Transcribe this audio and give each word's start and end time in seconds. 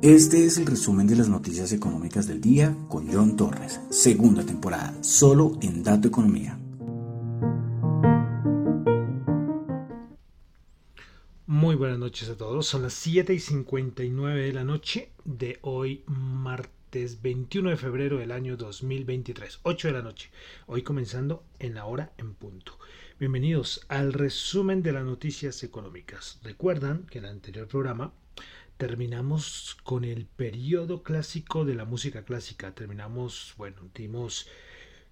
Este 0.00 0.46
es 0.46 0.58
el 0.58 0.66
resumen 0.66 1.08
de 1.08 1.16
las 1.16 1.28
noticias 1.28 1.72
económicas 1.72 2.28
del 2.28 2.40
día 2.40 2.72
con 2.88 3.12
John 3.12 3.36
Torres, 3.36 3.80
segunda 3.90 4.46
temporada, 4.46 4.94
solo 5.02 5.58
en 5.60 5.82
Dato 5.82 6.06
Economía. 6.06 6.56
Muy 11.46 11.74
buenas 11.74 11.98
noches 11.98 12.28
a 12.28 12.36
todos, 12.36 12.64
son 12.64 12.82
las 12.82 12.92
7 12.92 13.34
y 13.34 13.40
59 13.40 14.40
de 14.40 14.52
la 14.52 14.62
noche 14.62 15.10
de 15.24 15.58
hoy, 15.62 16.04
martes 16.06 17.20
21 17.20 17.70
de 17.70 17.76
febrero 17.76 18.18
del 18.18 18.30
año 18.30 18.56
2023, 18.56 19.58
8 19.64 19.88
de 19.88 19.94
la 19.94 20.02
noche, 20.02 20.30
hoy 20.68 20.82
comenzando 20.82 21.42
en 21.58 21.74
la 21.74 21.86
hora 21.86 22.12
en 22.18 22.34
punto. 22.34 22.78
Bienvenidos 23.18 23.84
al 23.88 24.12
resumen 24.12 24.80
de 24.84 24.92
las 24.92 25.04
noticias 25.04 25.64
económicas. 25.64 26.38
Recuerdan 26.44 27.04
que 27.10 27.18
en 27.18 27.24
el 27.24 27.32
anterior 27.32 27.66
programa 27.66 28.12
terminamos 28.78 29.76
con 29.82 30.04
el 30.04 30.24
periodo 30.24 31.02
clásico 31.02 31.64
de 31.64 31.74
la 31.74 31.84
música 31.84 32.24
clásica. 32.24 32.74
Terminamos, 32.74 33.52
bueno, 33.58 33.82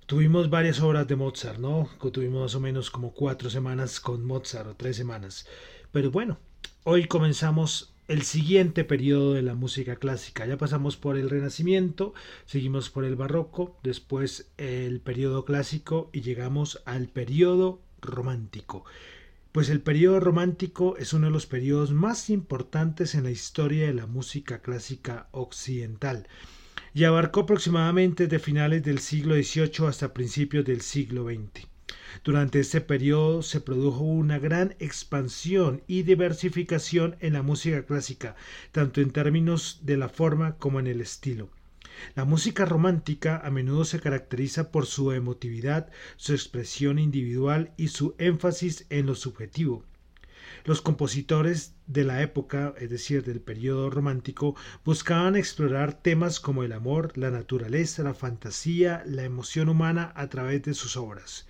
tuvimos 0.06 0.50
varias 0.50 0.80
obras 0.80 1.08
de 1.08 1.16
Mozart, 1.16 1.58
¿no? 1.58 1.90
Tuvimos 2.12 2.42
más 2.42 2.54
o 2.54 2.60
menos 2.60 2.90
como 2.90 3.12
cuatro 3.12 3.50
semanas 3.50 4.00
con 4.00 4.24
Mozart 4.24 4.68
o 4.68 4.76
tres 4.76 4.96
semanas. 4.96 5.46
Pero 5.90 6.10
bueno, 6.12 6.38
hoy 6.84 7.06
comenzamos 7.06 7.92
el 8.06 8.22
siguiente 8.22 8.84
periodo 8.84 9.34
de 9.34 9.42
la 9.42 9.54
música 9.54 9.96
clásica. 9.96 10.46
Ya 10.46 10.56
pasamos 10.56 10.96
por 10.96 11.18
el 11.18 11.28
Renacimiento, 11.28 12.14
seguimos 12.44 12.88
por 12.88 13.04
el 13.04 13.16
Barroco, 13.16 13.78
después 13.82 14.52
el 14.58 15.00
periodo 15.00 15.44
clásico 15.44 16.08
y 16.12 16.20
llegamos 16.20 16.82
al 16.84 17.08
periodo 17.08 17.80
romántico. 18.00 18.84
Pues 19.56 19.70
el 19.70 19.80
periodo 19.80 20.20
romántico 20.20 20.98
es 20.98 21.14
uno 21.14 21.28
de 21.28 21.32
los 21.32 21.46
periodos 21.46 21.90
más 21.90 22.28
importantes 22.28 23.14
en 23.14 23.24
la 23.24 23.30
historia 23.30 23.86
de 23.86 23.94
la 23.94 24.06
música 24.06 24.58
clásica 24.58 25.28
occidental 25.30 26.28
y 26.92 27.04
abarcó 27.04 27.40
aproximadamente 27.40 28.26
de 28.26 28.38
finales 28.38 28.82
del 28.82 28.98
siglo 28.98 29.34
XVIII 29.34 29.86
hasta 29.88 30.12
principios 30.12 30.66
del 30.66 30.82
siglo 30.82 31.24
XX. 31.24 31.66
Durante 32.22 32.60
este 32.60 32.82
periodo 32.82 33.40
se 33.40 33.62
produjo 33.62 34.04
una 34.04 34.38
gran 34.38 34.76
expansión 34.78 35.80
y 35.86 36.02
diversificación 36.02 37.16
en 37.20 37.32
la 37.32 37.40
música 37.40 37.86
clásica, 37.86 38.36
tanto 38.72 39.00
en 39.00 39.10
términos 39.10 39.80
de 39.84 39.96
la 39.96 40.10
forma 40.10 40.58
como 40.58 40.80
en 40.80 40.86
el 40.86 41.00
estilo. 41.00 41.48
La 42.14 42.24
música 42.24 42.64
romántica 42.64 43.40
a 43.44 43.50
menudo 43.50 43.84
se 43.84 44.00
caracteriza 44.00 44.70
por 44.70 44.86
su 44.86 45.12
emotividad, 45.12 45.90
su 46.16 46.32
expresión 46.32 46.98
individual 46.98 47.72
y 47.76 47.88
su 47.88 48.14
énfasis 48.18 48.86
en 48.90 49.06
lo 49.06 49.14
subjetivo. 49.14 49.84
Los 50.64 50.82
compositores 50.82 51.74
de 51.86 52.04
la 52.04 52.22
época, 52.22 52.74
es 52.78 52.90
decir, 52.90 53.24
del 53.24 53.40
periodo 53.40 53.90
romántico, 53.90 54.56
buscaban 54.84 55.36
explorar 55.36 55.94
temas 55.94 56.40
como 56.40 56.62
el 56.62 56.72
amor, 56.72 57.16
la 57.16 57.30
naturaleza, 57.30 58.02
la 58.02 58.14
fantasía, 58.14 59.02
la 59.06 59.24
emoción 59.24 59.68
humana 59.68 60.12
a 60.16 60.28
través 60.28 60.62
de 60.62 60.74
sus 60.74 60.96
obras. 60.96 61.46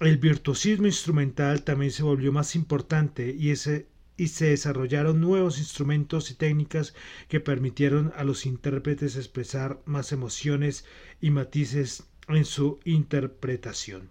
El 0.00 0.18
virtuosismo 0.18 0.86
instrumental 0.86 1.62
también 1.62 1.92
se 1.92 2.02
volvió 2.02 2.32
más 2.32 2.54
importante 2.56 3.34
y 3.38 3.50
ese 3.50 3.86
y 4.22 4.28
se 4.28 4.50
desarrollaron 4.50 5.20
nuevos 5.20 5.58
instrumentos 5.58 6.30
y 6.30 6.34
técnicas 6.34 6.94
que 7.26 7.40
permitieron 7.40 8.12
a 8.14 8.22
los 8.22 8.46
intérpretes 8.46 9.16
expresar 9.16 9.80
más 9.84 10.12
emociones 10.12 10.84
y 11.20 11.30
matices 11.30 12.04
en 12.28 12.44
su 12.44 12.78
interpretación. 12.84 14.10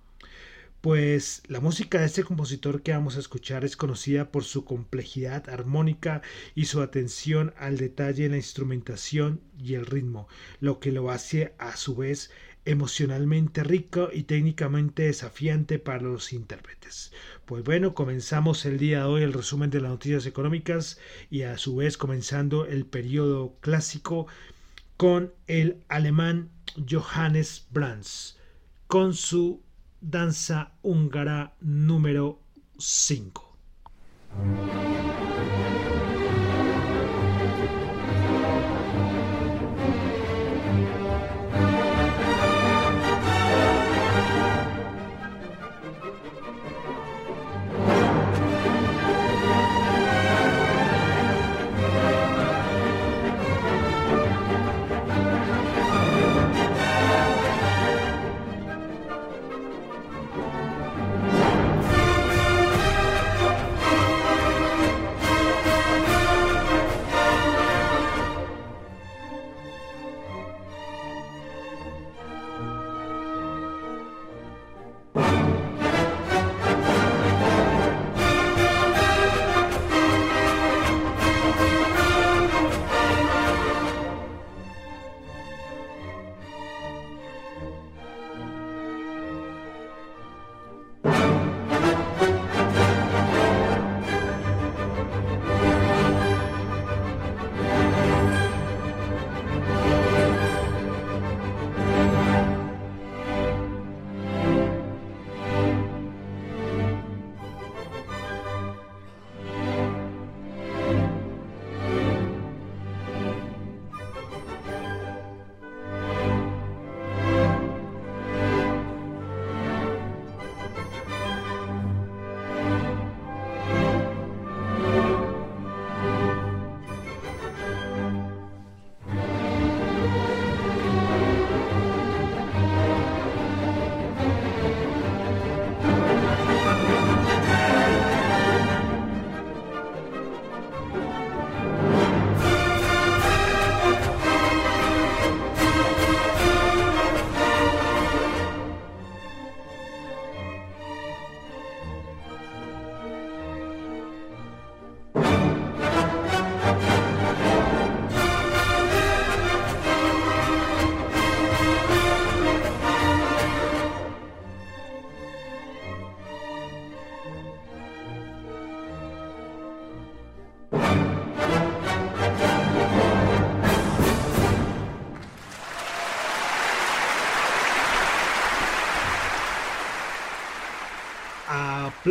Pues 0.80 1.42
la 1.48 1.60
música 1.60 2.00
de 2.00 2.06
este 2.06 2.24
compositor 2.24 2.82
que 2.82 2.92
vamos 2.92 3.16
a 3.16 3.20
escuchar 3.20 3.64
es 3.64 3.74
conocida 3.74 4.30
por 4.30 4.44
su 4.44 4.66
complejidad 4.66 5.48
armónica 5.48 6.20
y 6.54 6.66
su 6.66 6.82
atención 6.82 7.54
al 7.56 7.78
detalle 7.78 8.26
en 8.26 8.32
la 8.32 8.36
instrumentación 8.36 9.40
y 9.58 9.74
el 9.74 9.86
ritmo, 9.86 10.28
lo 10.60 10.80
que 10.80 10.92
lo 10.92 11.10
hace 11.10 11.54
a 11.58 11.76
su 11.76 11.96
vez 11.96 12.30
emocionalmente 12.64 13.62
rico 13.62 14.08
y 14.12 14.24
técnicamente 14.24 15.04
desafiante 15.04 15.78
para 15.78 16.02
los 16.02 16.32
intérpretes. 16.32 17.12
Pues 17.44 17.64
bueno, 17.64 17.94
comenzamos 17.94 18.64
el 18.64 18.78
día 18.78 19.00
de 19.00 19.04
hoy 19.04 19.22
el 19.22 19.32
resumen 19.32 19.70
de 19.70 19.80
las 19.80 19.90
noticias 19.90 20.26
económicas 20.26 20.98
y 21.30 21.42
a 21.42 21.58
su 21.58 21.76
vez 21.76 21.96
comenzando 21.96 22.66
el 22.66 22.86
periodo 22.86 23.56
clásico 23.60 24.26
con 24.96 25.32
el 25.46 25.82
alemán 25.88 26.50
Johannes 26.88 27.66
Brahms 27.70 28.38
con 28.86 29.14
su 29.14 29.62
danza 30.00 30.72
húngara 30.82 31.54
número 31.60 32.40
5. 32.78 33.56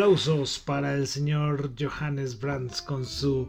Aplausos 0.03 0.59
para 0.59 0.95
el 0.95 1.07
señor 1.07 1.71
Johannes 1.79 2.37
Brands 2.37 2.81
con 2.81 3.05
su 3.05 3.47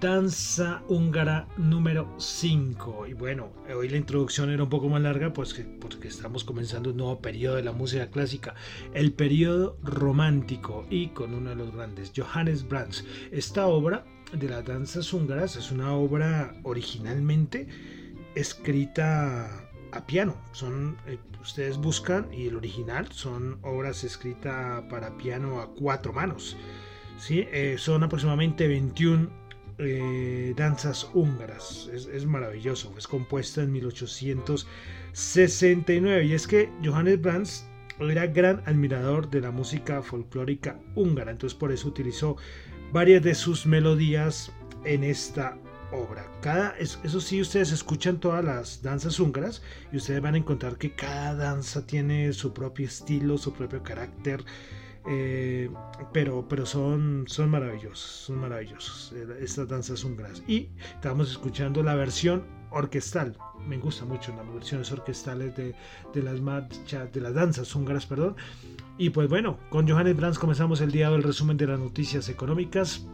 danza 0.00 0.84
húngara 0.86 1.48
número 1.56 2.14
5. 2.16 3.08
Y 3.08 3.14
bueno, 3.14 3.50
hoy 3.76 3.88
la 3.88 3.96
introducción 3.96 4.50
era 4.50 4.62
un 4.62 4.68
poco 4.68 4.88
más 4.88 5.02
larga, 5.02 5.32
pues 5.32 5.60
porque 5.80 6.06
estamos 6.06 6.44
comenzando 6.44 6.90
un 6.90 6.98
nuevo 6.98 7.20
periodo 7.20 7.56
de 7.56 7.64
la 7.64 7.72
música 7.72 8.08
clásica, 8.08 8.54
el 8.92 9.12
periodo 9.14 9.76
romántico, 9.82 10.86
y 10.90 11.08
con 11.08 11.34
uno 11.34 11.50
de 11.50 11.56
los 11.56 11.74
grandes, 11.74 12.12
Johannes 12.16 12.68
Brands. 12.68 13.04
Esta 13.32 13.66
obra 13.66 14.04
de 14.32 14.48
las 14.48 14.64
danzas 14.64 15.12
húngaras 15.12 15.56
es 15.56 15.72
una 15.72 15.92
obra 15.92 16.54
originalmente 16.62 17.66
escrita 18.36 19.68
a 19.90 20.06
piano. 20.06 20.36
Son, 20.52 20.96
eh, 21.08 21.18
ustedes 21.44 21.76
buscan 21.76 22.26
y 22.32 22.48
el 22.48 22.56
original 22.56 23.06
son 23.12 23.58
obras 23.62 24.02
escritas 24.02 24.82
para 24.90 25.16
piano 25.16 25.60
a 25.60 25.72
cuatro 25.74 26.12
manos. 26.12 26.56
¿sí? 27.18 27.46
Eh, 27.52 27.76
son 27.78 28.02
aproximadamente 28.02 28.66
21 28.66 29.30
eh, 29.78 30.52
danzas 30.56 31.08
húngaras. 31.12 31.90
Es, 31.92 32.24
maravilloso. 32.24 32.94
Es 32.96 33.06
compuesta 33.06 33.62
en 33.62 33.72
1869. 33.72 36.24
Y 36.24 36.32
es 36.32 36.46
que 36.46 36.70
Johannes 36.82 37.20
Brahms 37.20 37.66
era 38.00 38.26
gran 38.26 38.62
admirador 38.66 39.28
de 39.28 39.42
la 39.42 39.50
música 39.50 40.02
folclórica 40.02 40.80
húngara. 40.94 41.30
Entonces 41.30 41.58
por 41.58 41.72
eso 41.72 41.88
utilizó 41.88 42.38
varias 42.90 43.22
de 43.22 43.34
sus 43.34 43.66
melodías 43.66 44.50
en 44.84 45.04
esta 45.04 45.58
obra. 45.94 46.26
Cada, 46.40 46.76
eso 46.78 47.20
sí, 47.20 47.40
ustedes 47.40 47.72
escuchan 47.72 48.18
todas 48.18 48.44
las 48.44 48.82
danzas 48.82 49.18
húngaras 49.18 49.62
y 49.92 49.96
ustedes 49.96 50.20
van 50.20 50.34
a 50.34 50.38
encontrar 50.38 50.76
que 50.76 50.94
cada 50.94 51.34
danza 51.34 51.86
tiene 51.86 52.32
su 52.32 52.52
propio 52.52 52.86
estilo, 52.86 53.38
su 53.38 53.52
propio 53.52 53.82
carácter. 53.82 54.44
Eh, 55.06 55.70
pero, 56.14 56.48
pero 56.48 56.64
son, 56.64 57.24
son 57.26 57.50
maravillosos, 57.50 57.98
son 57.98 58.38
maravillosos 58.38 59.12
eh, 59.14 59.38
estas 59.40 59.68
danzas 59.68 60.02
húngaras. 60.04 60.42
Y 60.46 60.70
estamos 60.94 61.30
escuchando 61.30 61.82
la 61.82 61.94
versión 61.94 62.44
orquestal. 62.70 63.36
Me 63.68 63.78
gusta 63.78 64.04
mucho 64.04 64.34
las 64.34 64.52
versiones 64.52 64.90
orquestales 64.92 65.56
de, 65.56 65.74
de 66.12 66.22
las 66.22 66.40
marchas, 66.40 67.12
de 67.12 67.20
las 67.20 67.34
danzas 67.34 67.74
húngaras, 67.74 68.06
perdón. 68.06 68.36
Y 68.98 69.10
pues 69.10 69.28
bueno, 69.28 69.58
con 69.70 69.88
Johannes 69.88 70.16
Brands 70.16 70.38
comenzamos 70.38 70.80
el 70.80 70.90
día 70.90 71.10
del 71.10 71.22
resumen 71.22 71.56
de 71.56 71.66
las 71.66 71.78
noticias 71.78 72.28
económicas. 72.28 73.06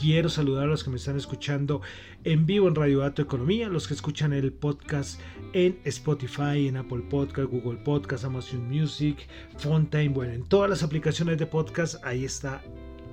Quiero 0.00 0.28
saludar 0.28 0.64
a 0.64 0.66
los 0.68 0.84
que 0.84 0.90
me 0.90 0.96
están 0.96 1.16
escuchando 1.16 1.80
en 2.22 2.46
vivo 2.46 2.68
en 2.68 2.76
Radio 2.76 3.00
Dato 3.00 3.20
Economía, 3.20 3.68
los 3.68 3.88
que 3.88 3.94
escuchan 3.94 4.32
el 4.32 4.52
podcast 4.52 5.20
en 5.52 5.80
Spotify, 5.84 6.68
en 6.68 6.76
Apple 6.76 7.02
Podcast, 7.10 7.50
Google 7.50 7.80
Podcast, 7.80 8.24
Amazon 8.24 8.68
Music, 8.68 9.26
Fontane, 9.56 10.10
bueno, 10.10 10.34
en 10.34 10.44
todas 10.44 10.70
las 10.70 10.84
aplicaciones 10.84 11.36
de 11.38 11.46
podcast, 11.46 11.96
ahí 12.04 12.24
está 12.24 12.62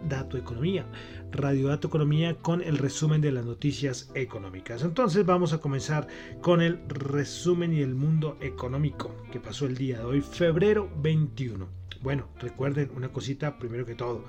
Dato 0.07 0.37
Economía, 0.37 0.85
Radio 1.31 1.69
Dato 1.69 1.87
Economía 1.87 2.35
con 2.35 2.61
el 2.61 2.77
resumen 2.77 3.19
de 3.19 3.31
las 3.31 3.45
noticias 3.45 4.11
económicas. 4.13 4.83
Entonces 4.83 5.25
vamos 5.25 5.53
a 5.53 5.57
comenzar 5.57 6.07
con 6.41 6.61
el 6.61 6.87
resumen 6.87 7.73
y 7.73 7.81
el 7.81 7.95
mundo 7.95 8.37
económico 8.41 9.15
que 9.31 9.39
pasó 9.39 9.65
el 9.65 9.75
día 9.75 9.97
de 9.97 10.05
hoy, 10.05 10.21
febrero 10.21 10.87
21. 11.01 11.67
Bueno, 12.03 12.27
recuerden 12.39 12.91
una 12.95 13.11
cosita 13.11 13.57
primero 13.57 13.87
que 13.87 13.95
todo 13.95 14.23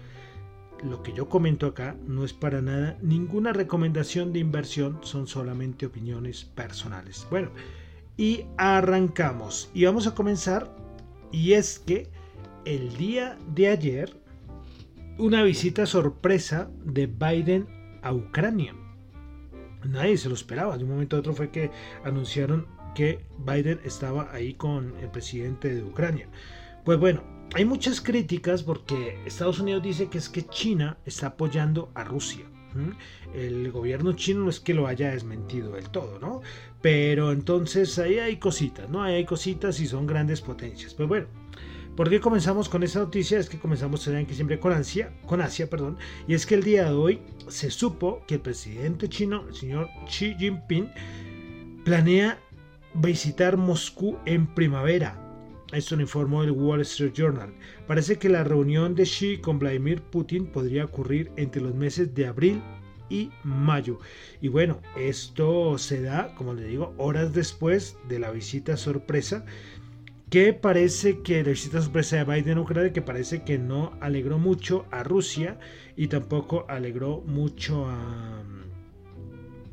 lo 0.83 1.03
que 1.03 1.13
yo 1.13 1.29
comento 1.29 1.67
acá 1.67 1.97
no 2.07 2.25
es 2.25 2.33
para 2.33 2.61
nada 2.61 2.99
ninguna 3.03 3.53
recomendación 3.53 4.33
de 4.33 4.41
inversión, 4.41 4.99
son 5.03 5.27
solamente 5.27 5.87
opiniones 5.87 6.45
personales. 6.45 7.27
Bueno, 7.31 7.51
y 8.17 8.45
arrancamos. 8.57 9.71
Y 9.75 9.85
vamos 9.85 10.07
a 10.07 10.15
comenzar. 10.15 10.75
Y 11.33 11.53
es 11.53 11.79
que 11.79 12.09
el 12.65 12.97
día 12.97 13.37
de 13.55 13.69
ayer, 13.69 14.17
una 15.19 15.43
visita 15.43 15.87
sorpresa 15.87 16.71
de 16.85 17.07
Biden 17.07 17.67
a 18.03 18.13
Ucrania. 18.13 18.75
Nadie 19.85 20.17
se 20.17 20.29
lo 20.29 20.35
esperaba. 20.35 20.77
De 20.77 20.85
un 20.85 20.91
momento 20.91 21.17
a 21.17 21.21
otro 21.21 21.35
fue 21.35 21.51
que 21.51 21.71
anunciaron 22.05 22.67
que 22.95 23.25
Biden 23.39 23.81
estaba 23.85 24.33
ahí 24.33 24.55
con 24.55 24.97
el 25.01 25.11
presidente 25.11 25.75
de 25.75 25.83
Ucrania. 25.83 26.29
Pues 26.85 26.99
bueno, 26.99 27.23
hay 27.55 27.65
muchas 27.65 28.01
críticas 28.01 28.63
porque 28.63 29.19
Estados 29.25 29.61
Unidos 29.61 29.83
dice 29.83 30.09
que 30.09 30.19
es 30.19 30.29
que 30.29 30.47
China 30.47 30.99
está 31.07 31.29
apoyando 31.29 31.91
a 31.95 32.05
Rusia. 32.05 32.45
El 33.35 33.71
gobierno 33.73 34.13
chino 34.13 34.41
no 34.41 34.51
es 34.51 34.61
que 34.61 34.75
lo 34.75 34.87
haya 34.87 35.11
desmentido 35.11 35.73
del 35.73 35.89
todo, 35.89 36.19
¿no? 36.19 36.43
Pero 36.83 37.33
entonces 37.33 37.99
ahí 37.99 38.19
hay 38.19 38.37
cositas, 38.37 38.91
¿no? 38.91 39.03
Ahí 39.03 39.15
hay 39.15 39.25
cositas 39.25 39.81
y 39.81 39.87
son 39.87 40.07
grandes 40.07 40.43
potencias. 40.43 40.93
Pues 40.93 41.09
bueno, 41.09 41.27
¿por 41.97 42.11
qué 42.11 42.21
comenzamos 42.21 42.69
con 42.69 42.83
esa 42.83 42.99
noticia? 42.99 43.39
Es 43.39 43.49
que 43.49 43.59
comenzamos, 43.59 44.05
que 44.05 44.35
siempre 44.35 44.61
con 44.61 44.73
Asia, 44.73 45.11
con 45.27 45.41
Asia, 45.41 45.71
perdón. 45.71 45.97
Y 46.29 46.35
es 46.35 46.45
que 46.45 46.55
el 46.55 46.63
día 46.63 46.85
de 46.85 46.95
hoy 46.95 47.23
se 47.49 47.71
supo 47.71 48.23
que 48.27 48.35
el 48.35 48.41
presidente 48.41 49.09
chino, 49.09 49.45
el 49.49 49.55
señor 49.55 49.89
Xi 50.07 50.35
Jinping, 50.35 50.91
planea 51.85 52.39
visitar 52.93 53.57
Moscú 53.57 54.19
en 54.27 54.47
primavera 54.55 55.26
esto 55.73 55.97
lo 55.97 56.03
informó 56.03 56.43
el 56.43 56.53
Wall 56.53 56.81
Street 56.83 57.13
Journal. 57.13 57.53
Parece 57.87 58.17
que 58.17 58.29
la 58.29 58.45
reunión 58.45 58.95
de 58.95 59.05
Xi 59.05 59.39
con 59.39 59.59
Vladimir 59.59 60.01
Putin 60.01 60.47
podría 60.47 60.85
ocurrir 60.85 61.31
entre 61.37 61.63
los 61.63 61.75
meses 61.75 62.15
de 62.15 62.27
abril 62.27 62.63
y 63.09 63.31
mayo. 63.45 63.99
Y 64.41 64.49
bueno, 64.49 64.81
esto 64.97 65.79
se 65.79 66.03
da, 66.03 66.35
como 66.35 66.55
le 66.55 66.65
digo, 66.65 66.95
horas 66.99 67.33
después 67.33 67.97
de 68.09 68.19
la 68.19 68.31
visita 68.31 68.77
sorpresa 68.77 69.45
que 70.31 70.53
parece 70.53 71.21
que 71.23 71.43
la 71.45 71.51
visita 71.51 71.81
sorpresa 71.81 72.17
de 72.17 72.25
Biden 72.25 72.59
a 72.59 72.63
Ucrania 72.63 72.93
que 72.93 73.03
parece 73.03 73.45
que 73.45 73.59
no 73.59 73.93
alegró 74.01 74.39
mucho 74.39 74.87
a 74.91 75.05
Rusia 75.05 75.59
y 75.97 76.09
tampoco 76.09 76.65
alegró 76.69 77.21
mucho 77.21 77.87
a, 77.89 78.43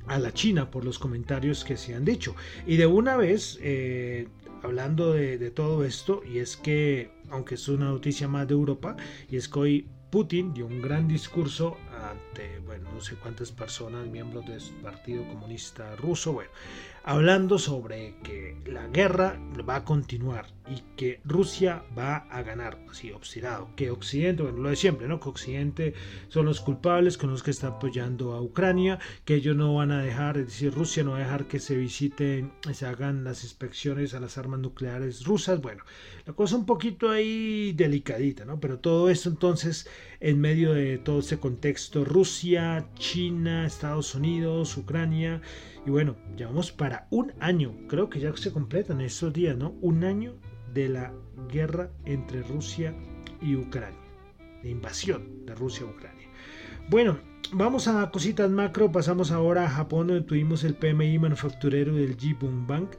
a 0.07 0.19
la 0.19 0.31
China 0.31 0.69
por 0.69 0.85
los 0.85 0.99
comentarios 0.99 1.63
que 1.63 1.75
se 1.75 1.95
han 1.95 2.05
dicho. 2.05 2.35
Y 2.67 2.77
de 2.77 2.85
una 2.85 3.17
vez 3.17 3.57
eh, 3.61 4.27
hablando 4.63 5.13
de, 5.13 5.51
todo 5.51 5.83
esto, 5.83 6.21
y 6.23 6.39
es 6.39 6.57
que, 6.57 7.11
aunque 7.29 7.55
es 7.55 7.67
una 7.67 7.85
noticia 7.85 8.27
más 8.27 8.47
de 8.47 8.53
Europa, 8.53 8.95
y 9.29 9.35
es 9.35 9.47
que 9.47 9.59
hoy 9.59 9.87
Putin 10.09 10.53
dio 10.53 10.65
un 10.65 10.81
gran 10.81 11.07
discurso 11.07 11.77
ante, 11.91 12.59
bueno, 12.59 12.89
no 12.93 13.01
sé 13.01 13.15
cuántas 13.15 13.51
personas, 13.51 14.07
miembros 14.07 14.45
del 14.45 14.61
Partido 14.81 15.27
Comunista 15.27 15.95
Ruso, 15.95 16.33
bueno, 16.33 16.51
hablando 17.03 17.59
sobre 17.59 18.15
que 18.23 18.57
la 18.65 18.87
guerra 18.87 19.37
va 19.67 19.77
a 19.77 19.83
continuar 19.83 20.47
y 20.67 20.81
que 20.95 21.19
Rusia 21.25 21.83
va 21.97 22.17
a 22.29 22.41
ganar, 22.41 22.79
así 22.89 23.11
obstinado, 23.11 23.69
que 23.75 23.91
Occidente, 23.91 24.43
bueno, 24.43 24.59
lo 24.59 24.69
de 24.69 24.75
siempre, 24.75 25.07
¿no? 25.07 25.19
Que 25.19 25.29
Occidente 25.29 25.93
son 26.29 26.45
los 26.45 26.61
culpables, 26.61 27.17
con 27.17 27.31
los 27.31 27.43
que 27.43 27.51
está 27.51 27.67
apoyando 27.67 28.33
a 28.33 28.41
Ucrania, 28.41 28.99
que 29.25 29.35
ellos 29.35 29.55
no 29.55 29.75
van 29.75 29.91
a 29.91 30.01
dejar, 30.01 30.37
es 30.37 30.47
decir, 30.47 30.73
Rusia 30.73 31.03
no 31.03 31.11
va 31.11 31.17
a 31.17 31.21
dejar 31.21 31.47
que 31.47 31.59
se 31.59 31.75
visiten, 31.75 32.53
se 32.73 32.85
hagan 32.85 33.23
las 33.23 33.43
inspecciones 33.43 34.13
a 34.13 34.19
las 34.19 34.37
armas 34.37 34.59
nucleares 34.59 35.25
rusas, 35.25 35.61
bueno, 35.61 35.83
la 36.25 36.33
cosa 36.33 36.55
un 36.55 36.65
poquito 36.65 37.09
ahí 37.09 37.73
delicadita, 37.73 38.45
¿no? 38.45 38.59
Pero 38.59 38.79
todo 38.79 39.09
esto 39.09 39.29
entonces, 39.29 39.87
en 40.19 40.39
medio 40.39 40.73
de 40.73 40.97
todo 40.97 41.19
ese 41.19 41.39
contexto, 41.39 42.05
Rusia, 42.05 42.87
China, 42.95 43.65
Estados 43.65 44.15
Unidos, 44.15 44.77
Ucrania, 44.77 45.41
y 45.85 45.89
bueno, 45.89 46.15
llevamos 46.37 46.71
para 46.71 47.07
un 47.09 47.33
año, 47.39 47.75
creo 47.87 48.09
que 48.09 48.19
ya 48.19 48.35
se 48.37 48.53
completan 48.53 49.01
estos 49.01 49.33
días, 49.33 49.57
¿no? 49.57 49.75
Un 49.81 50.03
año 50.03 50.35
de 50.73 50.89
la 50.89 51.13
guerra 51.49 51.89
entre 52.05 52.41
Rusia 52.43 52.95
y 53.41 53.55
Ucrania, 53.55 53.99
de 54.61 54.69
invasión 54.69 55.45
de 55.45 55.55
Rusia 55.55 55.85
a 55.85 55.89
Ucrania. 55.89 56.27
Bueno, 56.89 57.19
vamos 57.51 57.87
a 57.87 58.09
cositas 58.11 58.49
macro, 58.49 58.91
pasamos 58.91 59.31
ahora 59.31 59.65
a 59.65 59.69
Japón, 59.69 60.07
donde 60.07 60.23
tuvimos 60.23 60.63
el 60.63 60.75
PMI 60.75 61.19
manufacturero 61.19 61.93
del 61.93 62.17
Jibun 62.17 62.65
Bank. 62.65 62.91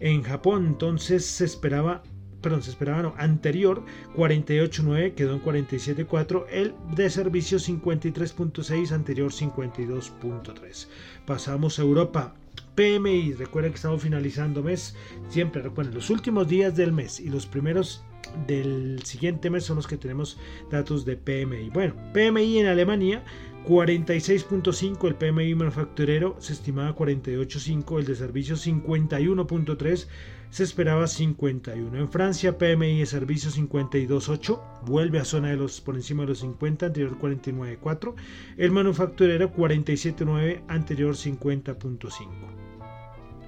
En 0.00 0.22
Japón 0.22 0.66
entonces 0.66 1.24
se 1.24 1.44
esperaba 1.44 2.02
perdón, 2.44 2.62
se 2.62 2.70
esperaba 2.70 3.00
no, 3.00 3.14
anterior 3.16 3.82
48.9 4.14 5.14
quedó 5.14 5.32
en 5.32 5.42
47.4, 5.42 6.44
el 6.50 6.74
de 6.94 7.08
servicio 7.08 7.58
53.6, 7.58 8.92
anterior 8.92 9.32
52.3. 9.32 10.86
Pasamos 11.24 11.78
a 11.78 11.82
Europa. 11.82 12.34
PMI, 12.74 13.32
recuerden 13.32 13.72
que 13.72 13.76
estamos 13.76 14.02
finalizando 14.02 14.62
mes, 14.62 14.94
siempre 15.28 15.62
recuerden, 15.62 15.94
los 15.94 16.10
últimos 16.10 16.46
días 16.46 16.76
del 16.76 16.92
mes 16.92 17.18
y 17.18 17.30
los 17.30 17.46
primeros 17.46 18.04
del 18.46 19.00
siguiente 19.04 19.48
mes 19.48 19.64
son 19.64 19.76
los 19.76 19.86
que 19.86 19.96
tenemos 19.96 20.38
datos 20.70 21.04
de 21.04 21.16
PMI. 21.16 21.70
Bueno, 21.70 21.94
PMI 22.12 22.58
en 22.58 22.66
Alemania 22.66 23.24
46.5, 23.66 25.08
el 25.08 25.14
PMI 25.14 25.54
manufacturero 25.54 26.36
se 26.40 26.52
estimaba 26.52 26.94
48.5, 26.94 27.98
el 27.98 28.04
de 28.04 28.14
servicio 28.14 28.56
51.3, 28.56 30.06
se 30.50 30.62
esperaba 30.62 31.06
51. 31.06 31.98
En 31.98 32.08
Francia, 32.08 32.58
PMI 32.58 33.00
de 33.00 33.06
servicio 33.06 33.50
52.8, 33.50 34.60
vuelve 34.86 35.18
a 35.18 35.24
zona 35.24 35.48
de 35.48 35.56
los 35.56 35.80
por 35.80 35.96
encima 35.96 36.22
de 36.22 36.30
los 36.30 36.38
50, 36.38 36.86
anterior 36.86 37.18
49.4, 37.18 38.14
el 38.56 38.70
manufacturero 38.70 39.52
47.9, 39.52 40.62
anterior 40.68 41.14
50.5. 41.14 42.28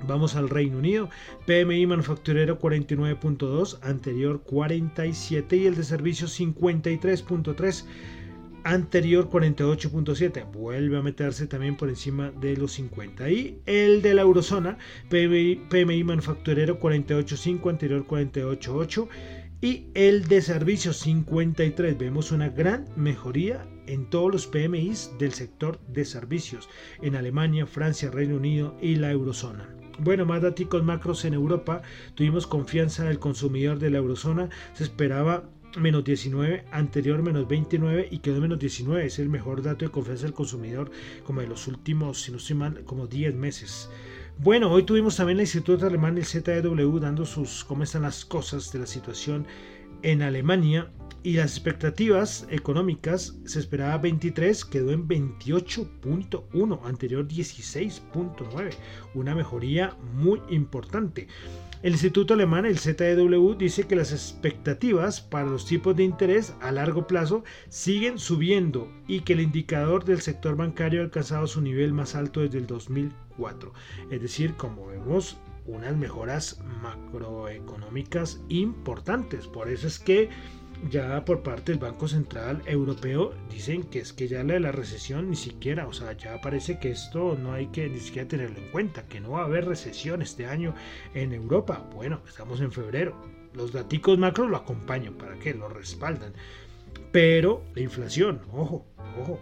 Vamos 0.07 0.37
al 0.37 0.51
Reino 0.51 0.79
Unido, 0.79 1.09
PMI 1.47 1.87
manufacturero 1.87 2.59
49.2, 2.59 3.79
anterior 3.83 4.43
47 4.43 5.57
y 5.57 5.67
el 5.67 5.75
de 5.75 5.85
servicios 5.85 6.39
53.3 6.39 7.85
anterior 8.67 9.31
48.7 9.31 10.51
vuelve 10.51 10.99
a 10.99 11.03
meterse 11.03 11.47
también 11.47 11.77
por 11.77 11.89
encima 11.89 12.33
de 12.33 12.57
los 12.57 12.73
50 12.73 13.31
y 13.31 13.61
el 13.65 14.03
de 14.03 14.13
la 14.15 14.23
eurozona 14.23 14.77
PMI, 15.09 16.03
manufacturero 16.05 16.81
48.5 16.81 17.71
anterior 17.71 18.05
48.8 18.07 19.09
y 19.61 19.87
el 19.95 20.27
de 20.27 20.43
servicios 20.43 20.97
53 20.99 21.97
vemos 21.97 22.33
una 22.33 22.49
gran 22.49 22.87
mejoría 22.97 23.65
en 23.87 24.11
todos 24.11 24.33
los 24.33 24.47
PMIs 24.49 25.13
del 25.19 25.33
sector 25.33 25.79
de 25.87 26.05
servicios 26.05 26.69
en 27.03 27.15
Alemania, 27.15 27.67
Francia, 27.67 28.11
Reino 28.11 28.37
Unido 28.37 28.77
y 28.83 28.97
la 28.97 29.13
eurozona. 29.13 29.77
Bueno, 29.99 30.27
más 30.27 30.43
datos 30.43 30.83
macros 30.83 31.25
en 31.25 31.33
Europa. 31.33 31.81
Tuvimos 32.15 32.47
confianza 32.47 33.05
del 33.05 33.19
consumidor 33.19 33.79
de 33.79 33.91
la 33.91 33.99
eurozona. 33.99 34.51
Se 34.75 34.85
esperaba 34.85 35.49
menos 35.77 36.05
19, 36.05 36.65
anterior 36.73 37.23
menos 37.23 37.47
29 37.47 38.09
y 38.11 38.19
quedó 38.19 38.41
menos 38.41 38.59
19. 38.59 39.07
Es 39.07 39.19
el 39.19 39.29
mejor 39.29 39.63
dato 39.63 39.85
de 39.85 39.91
confianza 39.91 40.25
del 40.25 40.35
consumidor 40.35 40.91
como 41.25 41.41
de 41.41 41.47
los 41.47 41.67
últimos, 41.67 42.23
si 42.23 42.33
no 42.33 42.39
estoy 42.39 42.57
mal, 42.57 42.85
como 42.85 43.07
10 43.07 43.35
meses. 43.35 43.89
Bueno, 44.39 44.71
hoy 44.71 44.83
tuvimos 44.83 45.17
también 45.17 45.39
el 45.39 45.45
Instituto 45.45 45.87
Alemán, 45.87 46.19
el 46.19 46.25
ZEW, 46.27 46.99
dando 47.01 47.25
sus 47.25 47.65
cómo 47.65 47.85
están 47.85 48.03
las 48.03 48.25
cosas 48.25 48.71
de 48.73 48.81
la 48.81 48.87
situación 48.87 49.47
en 50.03 50.23
Alemania 50.23 50.91
y 51.23 51.33
las 51.33 51.57
expectativas 51.57 52.47
económicas 52.51 53.37
se 53.47 53.59
esperaba 53.59 53.99
23, 53.99 54.65
quedó 54.65 54.93
en 54.93 55.09
28.1, 55.09 56.81
anterior 56.85 57.27
16.9, 57.27 58.75
una 59.15 59.35
mejoría 59.35 59.97
muy 60.15 60.41
importante. 60.51 61.27
El 61.83 61.93
Instituto 61.93 62.33
Alemán, 62.33 62.65
el 62.65 62.79
ZEW, 62.79 63.55
dice 63.55 63.87
que 63.87 63.97
las 63.97 64.11
expectativas 64.11 65.21
para 65.21 65.45
los 65.47 65.67
tipos 65.67 65.95
de 65.95 66.05
interés 66.05 66.55
a 66.61 66.73
largo 66.73 67.07
plazo 67.07 67.45
siguen 67.69 68.19
subiendo 68.19 68.91
y 69.07 69.21
que 69.21 69.35
el 69.35 69.41
indicador 69.41 70.05
del 70.07 70.23
sector 70.23 70.57
bancario 70.57 71.01
ha 71.01 71.05
alcanzado 71.05 71.47
su 71.47 71.61
nivel 71.61 71.93
más 71.93 72.15
alto 72.15 72.41
desde 72.41 72.59
el 72.59 72.67
2004. 72.67 73.73
Es 74.11 74.23
decir, 74.23 74.55
como 74.55 74.87
vemos, 74.87 75.37
unas 75.67 75.95
mejoras 75.95 76.61
macroeconómicas 76.83 78.41
importantes. 78.49 79.47
Por 79.47 79.69
eso 79.69 79.87
es 79.87 79.99
que 79.99 80.31
ya 80.91 81.25
por 81.25 81.43
parte 81.43 81.73
del 81.73 81.81
Banco 81.81 82.09
Central 82.09 82.63
Europeo 82.67 83.33
dicen 83.51 83.85
que 83.85 84.01
es 84.01 84.13
que 84.13 84.29
ya 84.29 84.45
la 84.45 84.55
de 84.55 84.61
la 84.61 84.73
recesión 84.73 85.31
ni 85.31 85.37
siquiera, 85.37 85.87
o 85.87 85.93
sea, 85.93 86.13
ya 86.13 86.41
parece 86.41 86.79
que 86.79 86.91
esto 86.91 87.37
no 87.41 87.53
hay 87.53 87.69
que 87.69 87.89
ni 87.89 87.99
siquiera 87.99 88.29
tenerlo 88.29 88.59
en 88.59 88.71
cuenta, 88.71 89.07
que 89.07 89.21
no 89.21 89.31
va 89.31 89.43
a 89.43 89.45
haber 89.45 89.67
recesión 89.67 90.23
este 90.23 90.47
año 90.47 90.75
en 91.15 91.33
Europa. 91.33 91.87
Bueno, 91.95 92.21
estamos 92.29 92.61
en 92.61 92.73
febrero. 92.73 93.17
Los 93.55 93.73
datos 93.73 94.19
macro 94.19 94.49
lo 94.49 94.57
acompañan, 94.57 95.15
¿para 95.15 95.39
qué? 95.39 95.55
Lo 95.55 95.69
respaldan. 95.69 96.35
Pero 97.11 97.65
la 97.75 97.81
inflación, 97.81 98.43
ojo, 98.53 98.87
ojo, 99.19 99.41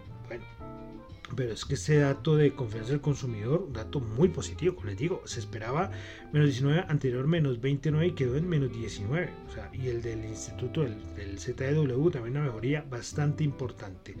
pero 1.35 1.53
es 1.53 1.65
que 1.65 1.75
ese 1.75 1.97
dato 1.97 2.35
de 2.35 2.53
confianza 2.53 2.91
del 2.91 3.01
consumidor, 3.01 3.63
un 3.67 3.73
dato 3.73 3.99
muy 3.99 4.27
positivo, 4.29 4.75
como 4.75 4.87
les 4.87 4.97
digo, 4.97 5.21
se 5.25 5.39
esperaba 5.39 5.89
menos 6.31 6.49
19, 6.49 6.85
anterior 6.87 7.25
menos 7.25 7.59
29 7.59 8.07
y 8.07 8.11
quedó 8.11 8.37
en 8.37 8.47
menos 8.47 8.71
19. 8.71 9.31
O 9.47 9.51
sea, 9.51 9.71
y 9.73 9.87
el 9.87 10.01
del 10.01 10.23
instituto 10.25 10.81
del 10.81 11.39
ZEW 11.39 12.11
también 12.11 12.37
una 12.37 12.45
mejoría 12.45 12.85
bastante 12.89 13.43
importante. 13.43 14.15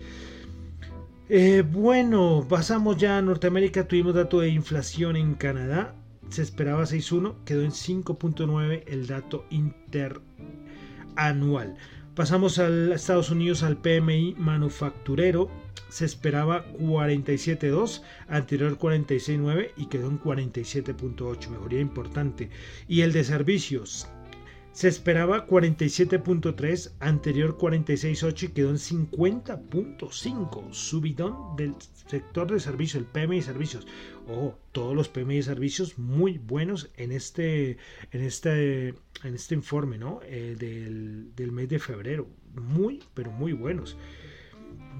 Eh, 1.27 1.63
bueno, 1.67 2.45
pasamos 2.47 2.97
ya 2.97 3.17
a 3.17 3.21
Norteamérica, 3.21 3.87
tuvimos 3.87 4.13
dato 4.13 4.41
de 4.41 4.49
inflación 4.49 5.15
en 5.15 5.33
Canadá, 5.35 5.95
se 6.29 6.41
esperaba 6.43 6.83
6.1, 6.83 7.43
quedó 7.45 7.63
en 7.63 7.71
5.9 7.71 8.83
el 8.87 9.07
dato 9.07 9.45
interanual. 9.49 10.17
Pasamos 12.15 12.59
a 12.59 12.67
Estados 12.93 13.31
Unidos 13.31 13.63
al 13.63 13.77
PMI 13.77 14.35
manufacturero, 14.37 15.49
se 15.89 16.05
esperaba 16.05 16.65
47.2, 16.73 18.01
anterior 18.27 18.77
46.9 18.77 19.71
y 19.77 19.87
quedó 19.87 20.09
en 20.09 20.19
47.8, 20.19 21.49
mejoría 21.49 21.79
importante. 21.79 22.49
Y 22.87 23.01
el 23.01 23.13
de 23.13 23.23
servicios 23.23 24.07
se 24.75 24.89
esperaba 24.89 25.47
47.3, 25.47 26.91
anterior 26.99 27.57
46.8 27.57 28.43
y 28.43 28.47
quedó 28.49 28.71
en 28.71 28.75
50.5, 28.75 30.73
subidón 30.73 31.55
del 31.55 31.75
sector 32.07 32.51
de 32.51 32.59
servicios, 32.59 33.01
el 33.01 33.07
PMI 33.09 33.41
servicios. 33.41 33.87
Ojo, 34.27 34.59
todos 34.73 34.93
los 34.93 35.07
PMI 35.07 35.41
servicios 35.43 35.97
muy 35.97 36.39
buenos 36.39 36.89
en 36.97 37.13
este, 37.13 37.77
en 38.11 38.21
este, 38.21 38.89
en 38.89 39.33
este 39.33 39.55
informe 39.55 39.97
¿no? 39.97 40.19
Eh, 40.25 40.57
del, 40.59 41.33
del 41.37 41.53
mes 41.53 41.69
de 41.69 41.79
febrero. 41.79 42.27
Muy, 42.55 43.01
pero 43.13 43.31
muy 43.31 43.53
buenos. 43.53 43.95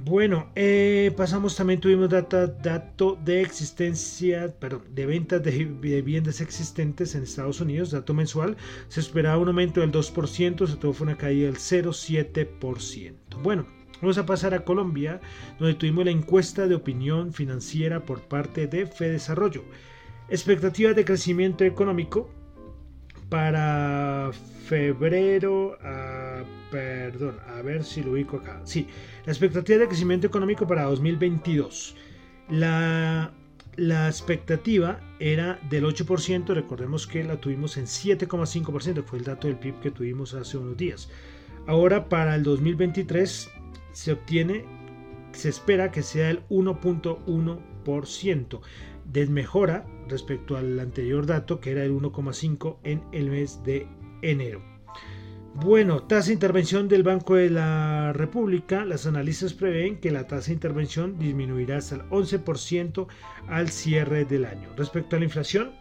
Bueno, 0.05 0.51
eh, 0.53 1.11
pasamos 1.17 1.55
también, 1.55 1.79
tuvimos 1.79 2.11
data, 2.11 2.45
dato 2.45 3.17
de 3.25 3.41
existencia, 3.41 4.53
perdón, 4.59 4.83
de 4.93 5.07
ventas 5.07 5.41
de, 5.41 5.65
viviendas 5.65 6.41
existentes 6.41 7.15
en 7.15 7.23
Estados 7.23 7.59
Unidos, 7.59 7.89
dato 7.89 8.13
mensual, 8.13 8.55
se 8.87 8.99
esperaba 8.99 9.39
un 9.39 9.47
aumento 9.47 9.81
del 9.81 9.91
2%, 9.91 10.67
se 10.67 10.77
tuvo 10.77 10.95
una 11.01 11.17
caída 11.17 11.47
del 11.47 11.55
0,7%. 11.55 13.15
Bueno, 13.41 13.65
vamos 13.99 14.19
a 14.19 14.27
pasar 14.27 14.53
a 14.53 14.63
Colombia, 14.63 15.21
donde 15.57 15.73
tuvimos 15.73 16.05
la 16.05 16.11
encuesta 16.11 16.67
de 16.67 16.75
opinión 16.75 17.33
financiera 17.33 18.05
por 18.05 18.21
parte 18.27 18.67
de 18.67 18.85
Desarrollo. 18.85 19.63
Expectativas 20.29 20.95
de 20.95 21.03
crecimiento 21.03 21.63
económico 21.63 22.29
para 23.29 24.31
febrero, 24.65 25.77
a, 25.83 26.43
perdón, 26.71 27.37
a 27.47 27.61
ver 27.61 27.83
si 27.83 28.03
lo 28.03 28.11
ubico 28.11 28.37
acá. 28.37 28.61
Sí, 28.63 28.87
la 29.25 29.31
expectativa 29.31 29.79
de 29.79 29.87
crecimiento 29.87 30.27
económico 30.27 30.67
para 30.67 30.83
2022. 30.83 31.95
La, 32.49 33.31
la 33.77 34.07
expectativa 34.07 34.99
era 35.19 35.59
del 35.69 35.85
8%, 35.85 36.53
recordemos 36.53 37.07
que 37.07 37.23
la 37.23 37.39
tuvimos 37.39 37.77
en 37.77 37.85
7,5%, 37.85 39.03
fue 39.03 39.19
el 39.19 39.25
dato 39.25 39.47
del 39.47 39.57
PIB 39.57 39.79
que 39.79 39.91
tuvimos 39.91 40.33
hace 40.33 40.57
unos 40.57 40.77
días. 40.77 41.09
Ahora 41.67 42.09
para 42.09 42.35
el 42.35 42.43
2023 42.43 43.49
se 43.91 44.11
obtiene, 44.11 44.65
se 45.31 45.49
espera 45.49 45.91
que 45.91 46.03
sea 46.03 46.29
el 46.29 46.45
1.1%, 46.49 48.59
desmejora 49.05 49.85
respecto 50.07 50.57
al 50.57 50.79
anterior 50.79 51.25
dato 51.25 51.59
que 51.59 51.71
era 51.71 51.83
el 51.83 51.93
1,5% 51.93 52.77
en 52.83 53.03
el 53.11 53.29
mes 53.29 53.63
de 53.63 53.87
enero. 54.21 54.61
Bueno, 55.55 56.03
tasa 56.03 56.27
de 56.27 56.33
intervención 56.33 56.89
del 56.89 57.03
Banco 57.03 57.35
de 57.35 57.49
la 57.49 58.11
República. 58.11 58.83
Las 58.83 59.05
analistas 59.05 59.53
prevén 59.53 60.01
que 60.01 60.11
la 60.11 60.27
tasa 60.27 60.47
de 60.47 60.53
intervención 60.55 61.17
disminuirá 61.17 61.77
hasta 61.77 61.95
el 61.95 62.01
11% 62.09 63.07
al 63.47 63.69
cierre 63.69 64.25
del 64.25 64.43
año. 64.43 64.67
Respecto 64.75 65.15
a 65.15 65.19
la 65.19 65.25
inflación, 65.25 65.71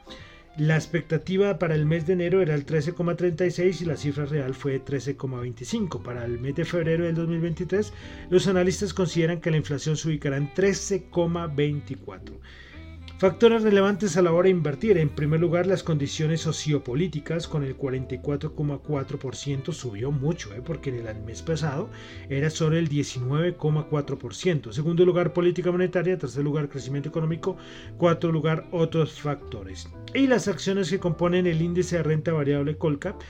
la 0.57 0.77
expectativa 0.77 1.59
para 1.59 1.75
el 1.75 1.87
mes 1.87 2.07
de 2.07 2.13
enero 2.13 2.41
era 2.41 2.55
el 2.55 2.65
13,36 2.65 3.83
y 3.83 3.85
la 3.85 3.97
cifra 3.97 4.27
real 4.27 4.55
fue 4.55 4.81
13,25. 4.81 6.01
Para 6.05 6.25
el 6.25 6.39
mes 6.39 6.55
de 6.55 6.65
febrero 6.65 7.05
del 7.07 7.17
2023, 7.17 7.93
los 8.31 8.47
analistas 8.47 8.95
consideran 8.95 9.41
que 9.41 9.51
la 9.51 9.57
inflación 9.57 9.97
se 9.97 10.07
ubicará 10.07 10.37
en 10.37 10.55
13,24. 10.55 12.39
Factores 13.17 13.63
relevantes 13.63 14.17
a 14.17 14.23
la 14.23 14.33
hora 14.33 14.47
de 14.47 14.51
invertir. 14.51 14.99
En 14.99 15.09
primer 15.09 15.39
lugar, 15.39 15.69
las 15.69 15.85
condiciones 15.85 16.41
sociopolíticas 16.41 17.47
con 17.47 17.63
el 17.63 17.79
44,4% 17.79 19.73
subió 19.73 20.11
mucho, 20.11 20.53
¿eh? 20.53 20.61
porque 20.65 20.91
en 20.91 21.07
el 21.07 21.23
mes 21.23 21.41
pasado 21.41 21.89
era 22.29 22.51
solo 22.51 22.77
el 22.77 22.89
19,4%. 22.89 24.73
Segundo 24.73 25.05
lugar, 25.05 25.33
política 25.33 25.71
monetaria. 25.71 26.19
Tercer 26.19 26.43
lugar, 26.43 26.69
crecimiento 26.69 27.09
económico. 27.09 27.57
Cuarto 27.99 28.33
lugar, 28.33 28.67
otros 28.73 29.21
factores. 29.21 29.89
Y 30.13 30.27
las 30.27 30.49
acciones 30.49 30.91
que 30.91 30.99
componen 30.99 31.47
el 31.47 31.63
índice 31.63 31.99
de 31.99 32.03
renta 32.03 32.33
variable 32.33 32.77
Colcap 32.77 33.23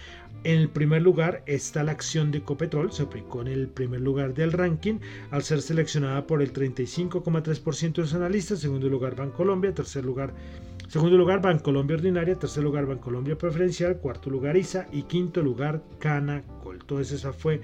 en 0.45 0.59
el 0.59 0.69
primer 0.69 1.03
lugar 1.03 1.43
está 1.47 1.83
la 1.83 1.93
acción 1.93 2.31
de 2.31 2.43
Copetrol, 2.43 2.93
se 2.93 3.03
aplicó 3.03 3.43
en 3.43 3.49
el 3.49 3.69
primer 3.69 4.01
lugar 4.01 4.35
del 4.35 4.53
ranking 4.53 4.99
al 5.31 5.43
ser 5.43 5.63
seleccionada 5.63 6.27
por 6.27 6.43
el 6.43 6.53
35,3% 6.53 7.93
de 7.93 8.03
los 8.03 8.15
analistas, 8.15 8.61
segundo 8.61 8.89
lugar 8.89 9.17
Bancolombia, 9.17 9.75
tercer 9.75 10.05
lugar 10.05 10.33
Segundo 10.89 11.17
lugar, 11.17 11.41
Bancolombia 11.41 11.97
Ordinaria. 11.97 12.39
Tercer 12.39 12.63
lugar, 12.63 12.87
Bancolombia 12.87 13.37
Preferencial. 13.37 13.97
Cuarto 13.97 14.31
lugar, 14.31 14.57
ISA. 14.57 14.87
Y 14.93 15.03
quinto 15.03 15.43
lugar, 15.43 15.83
Canacol. 15.99 16.77
Entonces, 16.81 17.21
esa 17.21 17.33
fue 17.33 17.61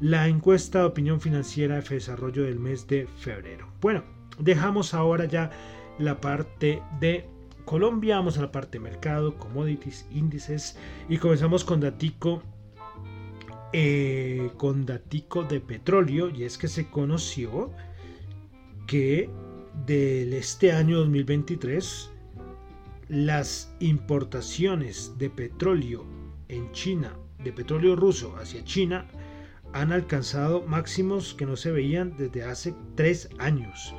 la 0.00 0.28
encuesta 0.28 0.80
de 0.80 0.84
opinión 0.86 1.20
financiera 1.20 1.80
de 1.80 1.88
desarrollo 1.88 2.42
del 2.42 2.58
mes 2.58 2.86
de 2.86 3.06
febrero. 3.06 3.68
Bueno, 3.80 4.02
dejamos 4.38 4.92
ahora 4.92 5.24
ya 5.24 5.50
la 5.98 6.20
parte 6.20 6.82
de 7.00 7.26
Colombia, 7.64 8.16
vamos 8.16 8.38
a 8.38 8.42
la 8.42 8.52
parte 8.52 8.78
de 8.78 8.84
mercado, 8.84 9.36
commodities, 9.38 10.06
índices 10.10 10.76
y 11.08 11.18
comenzamos 11.18 11.64
con 11.64 11.80
datico 11.80 12.42
eh, 13.72 14.52
con 14.56 14.86
datico 14.86 15.42
de 15.42 15.60
petróleo 15.60 16.30
y 16.30 16.44
es 16.44 16.58
que 16.58 16.68
se 16.68 16.86
conoció 16.86 17.72
que 18.86 19.28
de 19.84 20.38
este 20.38 20.70
año 20.70 20.98
2023 20.98 22.10
las 23.08 23.74
importaciones 23.80 25.18
de 25.18 25.28
petróleo 25.28 26.04
en 26.48 26.70
China, 26.70 27.16
de 27.42 27.52
petróleo 27.52 27.96
ruso 27.96 28.36
hacia 28.36 28.62
China, 28.62 29.06
han 29.72 29.92
alcanzado 29.92 30.62
máximos 30.62 31.34
que 31.34 31.46
no 31.46 31.56
se 31.56 31.72
veían 31.72 32.16
desde 32.16 32.44
hace 32.44 32.74
tres 32.94 33.28
años. 33.38 33.92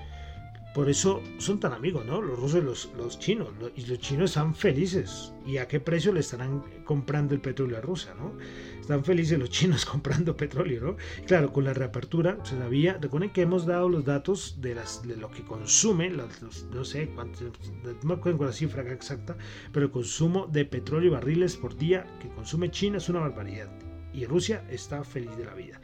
Por 0.76 0.90
eso 0.90 1.24
son 1.38 1.62
tan 1.62 1.72
amigos, 1.72 2.06
¿no? 2.06 2.22
Los 2.22 2.38
rusos 2.38 2.62
y 2.62 2.66
los, 2.66 2.92
los 2.98 3.18
chinos. 3.18 3.48
y 3.78 3.86
los 3.86 3.98
chinos 3.98 4.32
están 4.32 4.54
felices. 4.54 5.32
¿Y 5.46 5.56
a 5.56 5.70
qué 5.70 5.80
precio 5.80 6.12
le 6.12 6.20
estarán 6.20 6.66
comprando 6.84 7.34
el 7.34 7.40
petróleo 7.40 7.78
a 7.78 7.82
Rusia, 7.82 8.14
¿no? 8.14 8.34
Están 8.82 9.06
felices 9.06 9.40
los 9.40 9.50
chinos 9.50 9.86
comprando 9.94 10.36
petróleo, 10.36 10.82
¿no? 10.82 10.98
Claro, 11.26 11.54
con 11.54 11.64
la 11.64 11.74
reapertura 11.74 12.40
se 12.44 12.58
sabía. 12.58 12.98
Recuerden 13.02 13.30
que 13.30 13.44
hemos 13.44 13.66
dado 13.66 13.88
los 13.88 14.04
datos 14.04 14.58
de, 14.60 14.76
las, 14.76 15.02
de 15.08 15.16
lo 15.16 15.32
que 15.32 15.44
consume, 15.44 16.10
no 16.10 16.84
sé 16.84 17.08
cuánto, 17.16 17.46
no 17.46 17.96
me 18.04 18.14
acuerdo 18.16 18.44
la 18.44 18.52
cifra 18.52 18.84
exacta, 18.92 19.38
pero 19.72 19.86
el 19.86 19.92
consumo 19.94 20.46
de 20.46 20.66
petróleo 20.66 21.08
y 21.08 21.14
barriles 21.14 21.56
por 21.56 21.78
día 21.78 22.06
que 22.20 22.28
consume 22.28 22.70
China 22.70 22.98
es 22.98 23.08
una 23.08 23.22
barbaridad. 23.22 23.70
Y 24.16 24.26
Rusia 24.26 24.64
está 24.70 25.04
feliz 25.04 25.36
de 25.38 25.46
la 25.46 25.54
vida. 25.54 25.80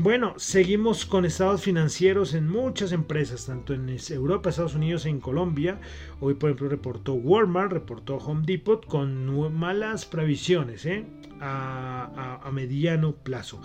Bueno, 0.00 0.34
seguimos 0.36 1.04
con 1.04 1.24
estados 1.24 1.62
financieros 1.62 2.32
en 2.34 2.48
muchas 2.48 2.92
empresas, 2.92 3.46
tanto 3.46 3.74
en 3.74 3.88
Europa, 4.10 4.50
Estados 4.50 4.76
Unidos 4.76 5.04
e 5.06 5.08
en 5.08 5.18
Colombia. 5.18 5.80
Hoy, 6.20 6.34
por 6.34 6.50
ejemplo, 6.50 6.68
reportó 6.68 7.14
Walmart, 7.14 7.72
reportó 7.72 8.18
Home 8.18 8.44
Depot 8.46 8.86
con 8.86 9.52
malas 9.52 10.06
previsiones 10.06 10.86
¿eh? 10.86 11.04
a, 11.40 12.48
mediano 12.52 13.12
plazo. 13.12 13.60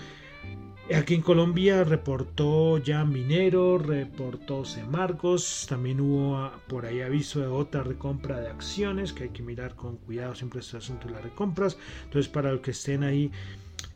Aquí 0.94 1.14
en 1.14 1.22
Colombia 1.22 1.84
reportó 1.84 2.80
ya 2.80 3.06
Minero, 3.06 3.78
reportó 3.78 4.66
Semarcos, 4.66 5.68
también 5.70 6.02
hubo 6.02 6.36
ah, 6.36 6.60
por 6.68 6.88
ahí 6.88 7.02
aviso 7.02 7.42
de 7.42 7.48
otra 7.48 7.84
recompra 7.84 8.42
de 8.42 8.50
acciones 8.50 9.14
que 9.14 9.26
hay 9.26 9.30
que 9.30 9.44
mirar 9.44 9.76
con 9.76 9.98
cuidado 9.98 10.34
siempre 10.34 10.62
este 10.62 10.78
asunto 10.78 11.08
de 11.08 11.14
las 11.14 11.24
recompras. 11.24 11.78
Entonces, 12.06 12.28
para 12.28 12.52
los 12.52 12.62
que 12.62 12.72
estén 12.72 13.04
ahí 13.04 13.32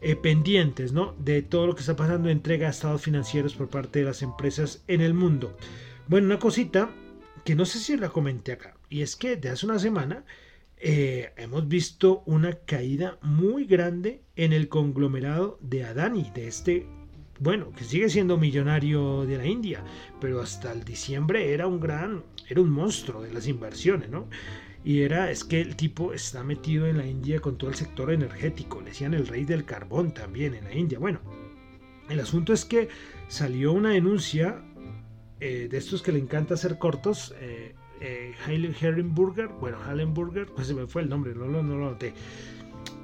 eh, 0.01 0.15
pendientes 0.15 0.93
¿no? 0.93 1.15
de 1.17 1.41
todo 1.41 1.67
lo 1.67 1.75
que 1.75 1.81
está 1.81 1.95
pasando 1.95 2.29
en 2.29 2.37
entrega 2.37 2.69
estados 2.69 3.01
financieros 3.01 3.55
por 3.55 3.69
parte 3.69 3.99
de 3.99 4.05
las 4.05 4.21
empresas 4.21 4.83
en 4.87 5.01
el 5.01 5.13
mundo. 5.13 5.57
Bueno, 6.07 6.27
una 6.27 6.39
cosita 6.39 6.89
que 7.43 7.55
no 7.55 7.65
sé 7.65 7.79
si 7.79 7.97
la 7.97 8.09
comenté 8.09 8.51
acá, 8.51 8.75
y 8.89 9.01
es 9.01 9.15
que 9.15 9.35
de 9.37 9.49
hace 9.49 9.65
una 9.65 9.79
semana 9.79 10.23
eh, 10.79 11.31
hemos 11.37 11.67
visto 11.67 12.21
una 12.25 12.53
caída 12.53 13.17
muy 13.21 13.65
grande 13.65 14.21
en 14.35 14.53
el 14.53 14.69
conglomerado 14.69 15.57
de 15.61 15.83
Adani, 15.83 16.29
de 16.35 16.47
este, 16.47 16.85
bueno, 17.39 17.71
que 17.71 17.83
sigue 17.83 18.09
siendo 18.09 18.37
millonario 18.37 19.25
de 19.25 19.37
la 19.37 19.45
India, 19.47 19.83
pero 20.21 20.41
hasta 20.41 20.71
el 20.71 20.83
diciembre 20.83 21.53
era 21.53 21.65
un 21.65 21.79
gran, 21.79 22.23
era 22.47 22.61
un 22.61 22.69
monstruo 22.69 23.23
de 23.23 23.33
las 23.33 23.47
inversiones, 23.47 24.09
¿no? 24.09 24.27
Y 24.83 25.01
era, 25.01 25.31
es 25.31 25.43
que 25.43 25.59
el 25.59 25.75
tipo 25.75 26.13
está 26.13 26.43
metido 26.43 26.87
en 26.87 26.97
la 26.97 27.05
India 27.05 27.39
con 27.39 27.57
todo 27.57 27.69
el 27.69 27.75
sector 27.75 28.11
energético. 28.11 28.79
Le 28.79 28.89
decían 28.89 29.13
el 29.13 29.27
rey 29.27 29.43
del 29.43 29.65
carbón 29.65 30.13
también 30.13 30.53
en 30.53 30.63
la 30.63 30.73
India. 30.73 30.99
Bueno, 30.99 31.19
el 32.09 32.19
asunto 32.19 32.53
es 32.53 32.63
que 32.63 32.87
salió 33.27 33.73
una 33.73 33.89
denuncia 33.89 34.61
eh, 35.39 35.67
de 35.69 35.77
estos 35.77 36.01
que 36.01 36.11
le 36.11 36.19
encanta 36.19 36.53
hacer 36.53 36.77
cortos. 36.77 37.33
Eh, 37.39 37.75
eh, 37.99 38.33
bueno, 39.59 39.77
Hallenburger, 39.85 40.47
pues 40.47 40.67
se 40.67 40.73
me 40.73 40.87
fue 40.87 41.01
el 41.01 41.09
nombre, 41.09 41.33
no 41.35 41.47
no 41.47 41.61
lo 41.63 41.91
noté. 41.91 42.13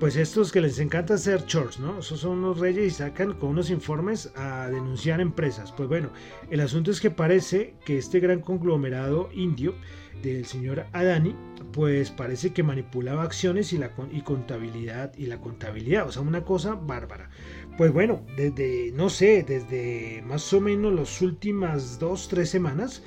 Pues 0.04 0.18
estos 0.18 0.52
que 0.52 0.60
les 0.60 0.80
encanta 0.80 1.14
hacer 1.14 1.46
shorts, 1.46 1.80
¿no? 1.80 2.00
Esos 2.00 2.20
son 2.20 2.40
unos 2.40 2.60
reyes 2.60 2.86
y 2.86 2.90
sacan 2.90 3.36
con 3.36 3.52
unos 3.52 3.70
informes 3.70 4.34
a 4.36 4.68
denunciar 4.68 5.22
empresas. 5.22 5.72
Pues 5.72 5.88
bueno, 5.88 6.10
el 6.52 6.60
asunto 6.60 6.92
es 6.92 7.00
que 7.00 7.10
parece 7.10 7.76
que 7.86 7.98
este 7.98 8.20
gran 8.20 8.42
conglomerado 8.42 9.30
indio 9.34 9.76
del 10.22 10.46
señor 10.46 10.88
Adani, 10.92 11.34
pues 11.72 12.12
parece 12.12 12.52
que 12.52 12.64
manipulaba 12.64 13.24
acciones 13.24 13.72
y 13.72 13.78
la 13.78 13.92
y 14.12 14.20
contabilidad 14.24 15.14
y 15.16 15.28
la 15.28 15.40
contabilidad, 15.40 16.06
o 16.06 16.12
sea, 16.12 16.22
una 16.22 16.44
cosa 16.44 16.76
bárbara. 16.76 17.30
Pues 17.78 17.94
bueno, 17.94 18.26
desde, 18.36 18.92
no 18.92 19.10
sé, 19.10 19.46
desde 19.48 20.22
más 20.28 20.52
o 20.52 20.60
menos 20.60 20.92
las 20.94 21.22
últimas 21.22 21.98
dos, 21.98 22.28
tres 22.28 22.50
semanas, 22.50 23.04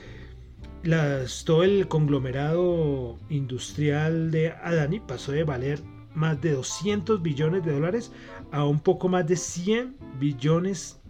las, 0.82 1.44
todo 1.44 1.62
el 1.62 1.88
conglomerado 1.88 3.18
industrial 3.28 4.30
de 4.30 4.52
Adani 4.52 5.00
pasó 5.00 5.32
de 5.32 5.44
valer 5.44 5.82
más 6.16 6.40
de 6.40 6.52
200 6.52 7.22
billones 7.22 7.64
de 7.64 7.72
dólares 7.72 8.10
a 8.50 8.64
un 8.64 8.80
poco 8.80 9.08
más 9.08 9.26
de 9.26 9.36
100 9.36 9.96
billones 10.18 11.00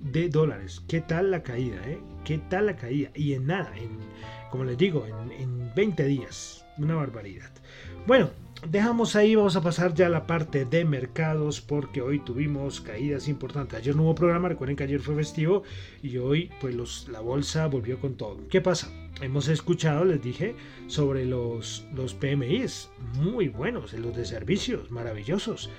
de 0.00 0.28
dólares. 0.28 0.82
¿Qué 0.88 1.00
tal 1.00 1.30
la 1.30 1.42
caída? 1.42 1.76
Eh? 1.86 2.00
¿Qué 2.24 2.38
tal 2.38 2.66
la 2.66 2.76
caída? 2.76 3.10
Y 3.14 3.34
en 3.34 3.46
nada, 3.46 3.72
en 3.76 3.98
como 4.50 4.64
les 4.64 4.78
digo, 4.78 5.04
en, 5.06 5.72
20 5.74 6.04
días. 6.04 6.64
Una 6.78 6.94
barbaridad. 6.94 7.50
Bueno, 8.06 8.30
dejamos 8.68 9.16
ahí, 9.16 9.34
vamos 9.34 9.56
a 9.56 9.62
pasar 9.62 9.94
ya 9.94 10.06
a 10.06 10.10
la 10.10 10.26
parte 10.26 10.64
de 10.64 10.84
mercados 10.84 11.60
porque 11.60 12.00
hoy 12.00 12.20
tuvimos 12.20 12.80
caídas 12.80 13.28
importantes. 13.28 13.78
Ayer 13.78 13.94
no 13.94 14.04
hubo 14.04 14.14
programa, 14.14 14.48
recuerden 14.48 14.76
que 14.76 14.84
ayer 14.84 15.00
fue 15.00 15.14
festivo 15.14 15.62
y 16.02 16.16
hoy 16.18 16.50
pues 16.60 16.74
los, 16.74 17.08
la 17.08 17.20
bolsa 17.20 17.66
volvió 17.66 17.98
con 18.00 18.14
todo. 18.14 18.38
¿Qué 18.48 18.60
pasa? 18.60 18.90
Hemos 19.20 19.48
escuchado, 19.48 20.04
les 20.04 20.22
dije, 20.22 20.56
sobre 20.86 21.24
los, 21.24 21.86
los 21.94 22.14
PMIs, 22.14 22.90
muy 23.14 23.48
buenos, 23.48 23.92
los 23.94 24.16
de 24.16 24.24
servicios, 24.24 24.90
maravillosos. 24.90 25.70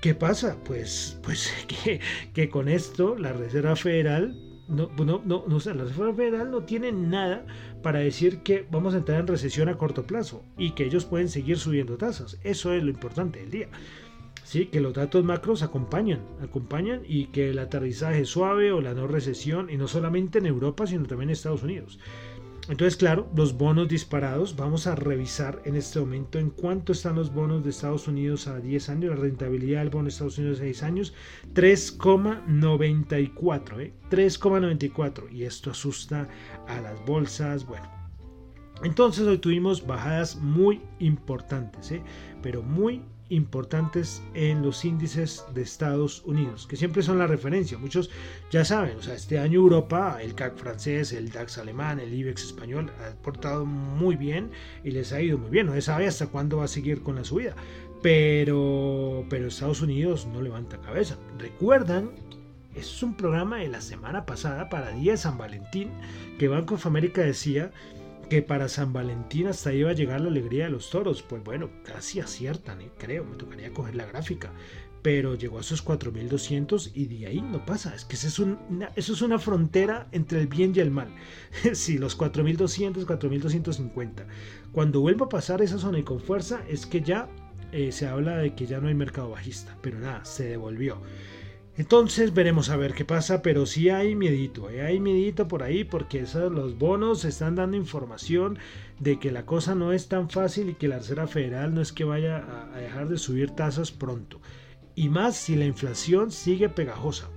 ¿Qué 0.00 0.14
pasa? 0.14 0.56
Pues, 0.64 1.18
pues 1.22 1.52
que, 1.66 2.00
que 2.34 2.48
con 2.48 2.68
esto 2.68 3.16
la 3.16 3.32
Reserva 3.32 3.76
Federal 3.76 4.51
no, 4.68 4.90
no, 4.96 5.22
no, 5.24 5.44
no, 5.46 5.58
la 5.58 5.84
Reserva 5.84 6.14
Federal 6.14 6.50
no 6.50 6.62
tiene 6.62 6.92
nada 6.92 7.44
para 7.82 7.98
decir 7.98 8.38
que 8.38 8.66
vamos 8.70 8.94
a 8.94 8.98
entrar 8.98 9.20
en 9.20 9.26
recesión 9.26 9.68
a 9.68 9.76
corto 9.76 10.06
plazo 10.06 10.44
y 10.56 10.70
que 10.70 10.84
ellos 10.84 11.04
pueden 11.04 11.28
seguir 11.28 11.58
subiendo 11.58 11.96
tasas. 11.96 12.38
Eso 12.44 12.72
es 12.72 12.82
lo 12.82 12.90
importante 12.90 13.40
del 13.40 13.50
día. 13.50 13.68
Sí, 14.44 14.66
que 14.66 14.80
los 14.80 14.92
datos 14.92 15.24
macros 15.24 15.62
acompañan, 15.62 16.20
acompañan 16.42 17.02
y 17.06 17.26
que 17.26 17.50
el 17.50 17.58
aterrizaje 17.58 18.24
suave 18.24 18.72
o 18.72 18.80
la 18.80 18.92
no 18.92 19.06
recesión, 19.06 19.70
y 19.70 19.76
no 19.76 19.88
solamente 19.88 20.38
en 20.38 20.46
Europa, 20.46 20.86
sino 20.86 21.06
también 21.06 21.30
en 21.30 21.34
Estados 21.34 21.62
Unidos. 21.62 21.98
Entonces, 22.68 22.96
claro, 22.96 23.28
los 23.34 23.58
bonos 23.58 23.88
disparados, 23.88 24.54
vamos 24.54 24.86
a 24.86 24.94
revisar 24.94 25.60
en 25.64 25.74
este 25.74 25.98
momento 25.98 26.38
en 26.38 26.50
cuánto 26.50 26.92
están 26.92 27.16
los 27.16 27.34
bonos 27.34 27.64
de 27.64 27.70
Estados 27.70 28.06
Unidos 28.06 28.46
a 28.46 28.60
10 28.60 28.88
años, 28.88 29.10
la 29.10 29.16
rentabilidad 29.16 29.80
del 29.80 29.90
bono 29.90 30.04
de 30.04 30.10
Estados 30.10 30.38
Unidos 30.38 30.60
a 30.60 30.64
10 30.64 30.82
años, 30.84 31.12
3,94, 31.54 33.80
¿eh? 33.80 33.92
3,94 34.10 35.32
y 35.32 35.42
esto 35.42 35.72
asusta 35.72 36.28
a 36.68 36.80
las 36.80 37.04
bolsas, 37.04 37.66
bueno. 37.66 37.90
Entonces 38.84 39.26
hoy 39.26 39.38
tuvimos 39.38 39.84
bajadas 39.84 40.36
muy 40.36 40.80
importantes, 41.00 41.90
¿eh? 41.90 42.00
pero 42.42 42.62
muy 42.62 43.02
importantes 43.32 44.22
en 44.34 44.62
los 44.62 44.84
índices 44.84 45.44
de 45.54 45.62
Estados 45.62 46.22
Unidos, 46.24 46.66
que 46.66 46.76
siempre 46.76 47.02
son 47.02 47.18
la 47.18 47.26
referencia. 47.26 47.78
Muchos 47.78 48.10
ya 48.50 48.64
saben, 48.64 48.98
o 48.98 49.02
sea, 49.02 49.14
este 49.14 49.38
año 49.38 49.60
Europa, 49.60 50.18
el 50.20 50.34
CAC 50.34 50.56
francés, 50.56 51.12
el 51.12 51.30
DAX 51.30 51.56
alemán, 51.56 51.98
el 51.98 52.12
IBEX 52.12 52.44
español, 52.44 52.90
ha 53.00 53.14
portado 53.22 53.64
muy 53.64 54.16
bien 54.16 54.50
y 54.84 54.90
les 54.90 55.12
ha 55.12 55.22
ido 55.22 55.38
muy 55.38 55.50
bien. 55.50 55.66
No 55.66 55.80
sabe 55.80 56.06
hasta 56.06 56.26
cuándo 56.26 56.58
va 56.58 56.64
a 56.64 56.68
seguir 56.68 57.02
con 57.02 57.16
la 57.16 57.24
subida, 57.24 57.56
pero, 58.02 59.24
pero 59.30 59.48
Estados 59.48 59.80
Unidos 59.80 60.26
no 60.26 60.42
levanta 60.42 60.78
cabeza. 60.80 61.16
Recuerdan 61.38 62.10
es 62.74 63.02
un 63.02 63.14
programa 63.14 63.58
de 63.58 63.68
la 63.68 63.80
semana 63.80 64.24
pasada 64.24 64.68
para 64.68 64.92
Día 64.92 65.12
de 65.12 65.18
San 65.18 65.36
Valentín 65.36 65.90
que 66.38 66.48
Banco 66.48 66.74
of 66.76 66.86
America 66.86 67.20
decía 67.20 67.70
que 68.32 68.40
para 68.40 68.66
San 68.66 68.94
Valentín 68.94 69.48
hasta 69.48 69.74
iba 69.74 69.90
a 69.90 69.92
llegar 69.92 70.22
la 70.22 70.28
alegría 70.28 70.64
de 70.64 70.70
los 70.70 70.88
toros. 70.88 71.20
Pues 71.20 71.44
bueno, 71.44 71.68
casi 71.84 72.18
aciertan, 72.18 72.80
¿eh? 72.80 72.90
creo, 72.96 73.26
me 73.26 73.36
tocaría 73.36 73.74
coger 73.74 73.94
la 73.94 74.06
gráfica. 74.06 74.54
Pero 75.02 75.34
llegó 75.34 75.58
a 75.58 75.60
esos 75.60 75.82
4200 75.82 76.92
y 76.94 77.08
de 77.08 77.26
ahí 77.26 77.42
no 77.42 77.66
pasa. 77.66 77.94
Es 77.94 78.06
que 78.06 78.16
eso 78.16 78.28
es, 78.28 78.38
una, 78.38 78.90
eso 78.96 79.12
es 79.12 79.20
una 79.20 79.38
frontera 79.38 80.08
entre 80.12 80.40
el 80.40 80.46
bien 80.46 80.72
y 80.74 80.80
el 80.80 80.90
mal. 80.90 81.14
sí, 81.74 81.98
los 81.98 82.16
4200, 82.16 83.04
4250. 83.04 84.26
Cuando 84.72 85.02
vuelva 85.02 85.26
a 85.26 85.28
pasar 85.28 85.60
esa 85.60 85.76
zona 85.76 85.98
y 85.98 86.02
con 86.02 86.18
fuerza, 86.18 86.64
es 86.70 86.86
que 86.86 87.02
ya 87.02 87.28
eh, 87.70 87.92
se 87.92 88.06
habla 88.06 88.38
de 88.38 88.54
que 88.54 88.64
ya 88.64 88.80
no 88.80 88.88
hay 88.88 88.94
mercado 88.94 89.28
bajista. 89.28 89.76
Pero 89.82 89.98
nada, 89.98 90.24
se 90.24 90.44
devolvió. 90.44 91.02
Entonces 91.76 92.34
veremos 92.34 92.68
a 92.68 92.76
ver 92.76 92.92
qué 92.92 93.06
pasa, 93.06 93.40
pero 93.40 93.64
sí 93.64 93.88
hay 93.88 94.14
miedito, 94.14 94.68
¿eh? 94.68 94.82
hay 94.82 95.00
miedito 95.00 95.48
por 95.48 95.62
ahí 95.62 95.84
porque 95.84 96.20
esos, 96.20 96.52
los 96.52 96.76
bonos 96.76 97.24
están 97.24 97.54
dando 97.54 97.78
información 97.78 98.58
de 98.98 99.18
que 99.18 99.32
la 99.32 99.46
cosa 99.46 99.74
no 99.74 99.92
es 99.92 100.06
tan 100.08 100.28
fácil 100.28 100.68
y 100.68 100.74
que 100.74 100.86
la 100.86 100.98
Reserva 100.98 101.26
Federal 101.26 101.74
no 101.74 101.80
es 101.80 101.92
que 101.92 102.04
vaya 102.04 102.44
a, 102.74 102.78
dejar 102.78 103.08
de 103.08 103.16
subir 103.16 103.52
tasas 103.52 103.90
pronto. 103.90 104.38
Y 104.94 105.08
más 105.08 105.34
si 105.36 105.56
la 105.56 105.64
inflación 105.64 106.30
sigue 106.30 106.68
pegajosa. 106.68 107.30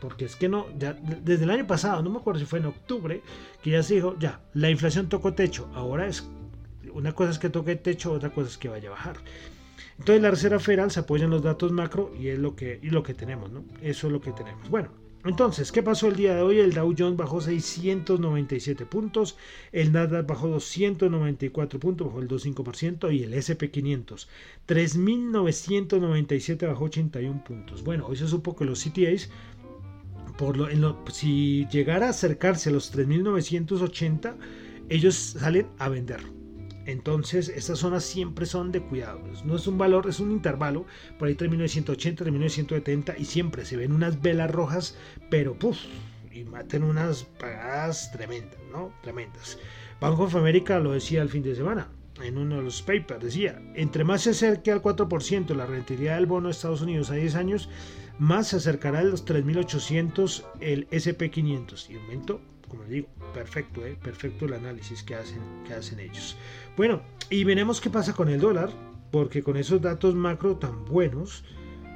Porque 0.00 0.26
es 0.26 0.36
que 0.36 0.48
no, 0.48 0.66
ya, 0.78 0.92
desde 0.92 1.44
el 1.44 1.50
año 1.50 1.66
pasado, 1.66 2.00
no 2.02 2.10
me 2.10 2.18
acuerdo 2.18 2.38
si 2.38 2.46
fue 2.46 2.60
en 2.60 2.66
octubre, 2.66 3.22
que 3.60 3.70
ya 3.70 3.82
se 3.82 3.94
dijo, 3.94 4.16
ya, 4.18 4.40
la 4.52 4.70
inflación 4.70 5.08
tocó 5.08 5.32
techo. 5.32 5.68
Ahora 5.74 6.06
es, 6.06 6.28
una 6.92 7.12
cosa 7.12 7.32
es 7.32 7.38
que 7.40 7.50
toque 7.50 7.74
techo, 7.74 8.12
otra 8.12 8.30
cosa 8.30 8.50
es 8.50 8.58
que 8.58 8.68
vaya 8.68 8.90
a 8.90 8.92
bajar. 8.92 9.16
Entonces 9.98 10.22
la 10.22 10.30
Reserva 10.30 10.58
Federal 10.58 10.90
se 10.90 11.00
apoya 11.00 11.24
en 11.24 11.30
los 11.30 11.42
datos 11.42 11.72
macro 11.72 12.12
y 12.18 12.28
es 12.28 12.38
lo 12.38 12.56
que, 12.56 12.80
y 12.82 12.90
lo 12.90 13.02
que 13.02 13.14
tenemos, 13.14 13.50
¿no? 13.50 13.64
Eso 13.80 14.08
es 14.08 14.12
lo 14.12 14.20
que 14.20 14.32
tenemos. 14.32 14.68
Bueno, 14.68 14.90
Entonces, 15.24 15.72
¿qué 15.72 15.82
pasó 15.82 16.08
el 16.08 16.16
día 16.16 16.34
de 16.34 16.42
hoy? 16.42 16.58
El 16.58 16.74
Dow 16.74 16.94
Jones 16.96 17.16
bajó 17.16 17.40
697 17.40 18.84
puntos, 18.84 19.38
el 19.72 19.90
Nasdaq 19.90 20.26
bajó 20.26 20.48
294 20.48 21.80
puntos, 21.80 22.08
bajó 22.08 22.20
el 22.20 22.28
2,5% 22.28 23.10
y 23.10 23.22
el 23.22 23.32
SP500 23.32 24.26
3.997 24.68 26.68
bajó 26.68 26.84
81 26.84 27.42
puntos. 27.42 27.82
Bueno, 27.82 28.06
hoy 28.06 28.16
se 28.16 28.28
supo 28.28 28.54
que 28.54 28.66
los 28.66 28.84
CTAs, 28.84 29.30
por 30.36 30.58
lo, 30.58 30.68
si 31.10 31.66
llegara 31.70 32.08
a 32.08 32.10
acercarse 32.10 32.68
a 32.68 32.72
los 32.72 32.94
3.980, 32.94 34.36
ellos 34.90 35.14
salen 35.14 35.68
a 35.78 35.88
vender. 35.88 36.20
Entonces, 36.86 37.48
estas 37.48 37.78
zonas 37.78 38.04
siempre 38.04 38.46
son 38.46 38.72
de 38.72 38.80
cuidado. 38.80 39.20
No 39.44 39.56
es 39.56 39.66
un 39.66 39.78
valor, 39.78 40.08
es 40.08 40.20
un 40.20 40.30
intervalo. 40.30 40.86
Por 41.18 41.28
ahí 41.28 41.34
3980, 41.34 42.24
3970 42.24 43.18
y 43.18 43.24
siempre 43.24 43.64
se 43.64 43.76
ven 43.76 43.92
unas 43.92 44.20
velas 44.20 44.50
rojas, 44.50 44.96
pero 45.30 45.58
puff, 45.58 45.78
y 46.32 46.44
maten 46.44 46.82
unas 46.82 47.24
pagadas 47.24 48.12
tremendas, 48.12 48.60
¿no? 48.70 48.92
Tremendas. 49.02 49.58
Banco 50.00 50.24
of 50.24 50.36
America 50.36 50.78
lo 50.78 50.92
decía 50.92 51.22
el 51.22 51.28
fin 51.28 51.42
de 51.42 51.54
semana 51.54 51.88
en 52.22 52.38
uno 52.38 52.56
de 52.56 52.62
los 52.62 52.82
papers, 52.82 53.24
decía, 53.24 53.60
entre 53.74 54.04
más 54.04 54.22
se 54.22 54.30
acerque 54.30 54.70
al 54.70 54.82
4% 54.82 55.54
la 55.54 55.66
rentabilidad 55.66 56.16
del 56.16 56.26
bono 56.26 56.48
de 56.48 56.52
Estados 56.52 56.82
Unidos 56.82 57.10
a 57.10 57.14
10 57.14 57.34
años, 57.34 57.68
más 58.18 58.48
se 58.48 58.56
acercará 58.56 59.00
a 59.00 59.04
los 59.04 59.26
3.800 59.26 60.44
el 60.60 60.88
SP500 60.90 61.90
y 61.90 61.96
aumento 61.96 62.40
como 62.74 62.88
digo, 62.88 63.08
perfecto, 63.32 63.84
¿eh? 63.84 63.96
perfecto 64.02 64.46
el 64.46 64.54
análisis 64.54 65.02
que 65.02 65.14
hacen, 65.14 65.40
que 65.66 65.74
hacen 65.74 66.00
ellos. 66.00 66.36
Bueno, 66.76 67.02
y 67.30 67.44
veremos 67.44 67.80
qué 67.80 67.90
pasa 67.90 68.12
con 68.12 68.28
el 68.28 68.40
dólar, 68.40 68.70
porque 69.10 69.42
con 69.42 69.56
esos 69.56 69.80
datos 69.80 70.14
macro 70.14 70.56
tan 70.56 70.84
buenos, 70.84 71.44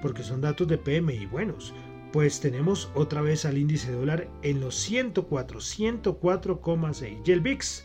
porque 0.03 0.23
son 0.23 0.41
datos 0.41 0.69
de 0.69 0.79
PMI 0.79 1.27
buenos, 1.27 1.75
pues 2.13 2.41
tenemos 2.41 2.91
otra 2.95 3.21
vez 3.21 3.45
al 3.45 3.59
índice 3.59 3.91
de 3.91 3.99
dólar 3.99 4.29
en 4.43 4.61
los 4.61 4.77
104, 4.77 5.61
104,6. 5.61 7.23
Y 7.25 7.33
el 7.33 7.41
VIX, 7.41 7.85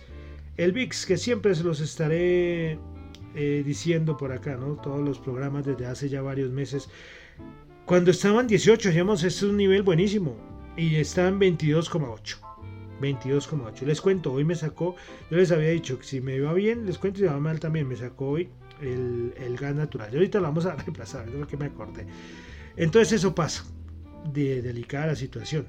el 0.58 0.72
VIX 0.72 1.06
que 1.06 1.18
siempre 1.18 1.56
se 1.56 1.64
los 1.64 1.80
estaré 1.80 2.80
eh, 3.36 3.64
diciendo 3.66 4.16
por 4.16 4.32
acá, 4.32 4.56
¿no? 4.56 4.76
Todos 4.76 5.02
los 5.02 5.20
programas 5.20 5.66
desde 5.66 5.88
hace 5.88 6.10
ya 6.10 6.22
varios 6.22 6.52
meses. 6.52 6.90
Cuando 7.86 8.12
estaban 8.12 8.48
18, 8.48 8.90
digamos, 8.90 9.24
este 9.24 9.46
es 9.46 9.52
un 9.52 9.58
nivel 9.58 9.84
buenísimo. 9.84 10.38
Y 10.78 10.96
está 10.96 11.28
en 11.28 11.40
22,8. 11.40 12.53
22,8. 13.02 13.82
Les 13.86 14.02
cuento, 14.02 14.32
hoy 14.32 14.46
me 14.46 14.56
sacó, 14.56 14.96
yo 15.30 15.38
les 15.38 15.52
había 15.52 15.70
dicho 15.70 16.00
que 16.00 16.06
si 16.06 16.22
me 16.22 16.36
iba 16.36 16.54
bien, 16.54 16.86
les 16.86 16.98
cuento, 16.98 17.20
si 17.20 17.26
me 17.26 17.32
va 17.32 17.40
mal 17.40 17.60
también, 17.60 17.88
me 17.88 17.96
sacó 17.96 18.30
hoy 18.30 18.50
el, 18.82 19.58
gas 19.60 19.76
natural. 19.76 20.10
Y 20.12 20.16
ahorita 20.16 20.40
lo 20.40 20.46
vamos 20.46 20.66
a 20.66 20.76
reemplazar, 20.76 21.28
es 21.28 21.36
lo 21.36 21.48
que 21.48 21.58
me 21.58 21.66
acordé. 21.66 22.06
Entonces 22.76 23.14
eso 23.14 23.36
pasa, 23.36 23.66
de 24.32 24.62
delicada 24.62 25.08
la 25.08 25.16
situación. 25.16 25.66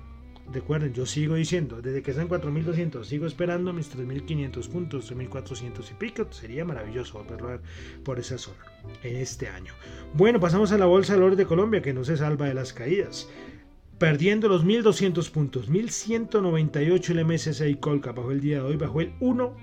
Recuerden, 0.52 0.92
yo 0.92 1.06
sigo 1.06 1.36
diciendo, 1.36 1.80
desde 1.80 2.02
que 2.02 2.10
están 2.10 2.28
4200, 2.28 3.06
sigo 3.06 3.26
esperando 3.26 3.72
mis 3.72 3.88
3500 3.88 4.68
puntos, 4.68 5.06
3400 5.06 5.90
y 5.90 5.94
pico. 5.94 6.26
Sería 6.32 6.66
maravilloso 6.66 7.18
volverlo 7.18 7.60
por 8.04 8.18
esa 8.18 8.36
zona 8.36 8.62
en 9.02 9.16
este 9.16 9.48
año. 9.48 9.72
Bueno, 10.12 10.40
pasamos 10.40 10.70
a 10.72 10.78
la 10.78 10.84
bolsa 10.84 11.14
de 11.14 11.20
valores 11.20 11.38
de 11.38 11.46
Colombia, 11.46 11.80
que 11.80 11.94
no 11.94 12.04
se 12.04 12.18
salva 12.18 12.46
de 12.46 12.54
las 12.54 12.74
caídas 12.74 13.26
perdiendo 13.98 14.48
los 14.48 14.64
1200 14.64 15.30
puntos. 15.30 15.68
1198 15.68 17.12
el 17.12 17.24
MSCI 17.24 17.76
Colca 17.76 18.12
bajo 18.12 18.30
el 18.30 18.40
día 18.40 18.56
de 18.56 18.62
hoy, 18.62 18.76
bajó 18.76 19.00
el 19.00 19.18
1%. 19.20 19.54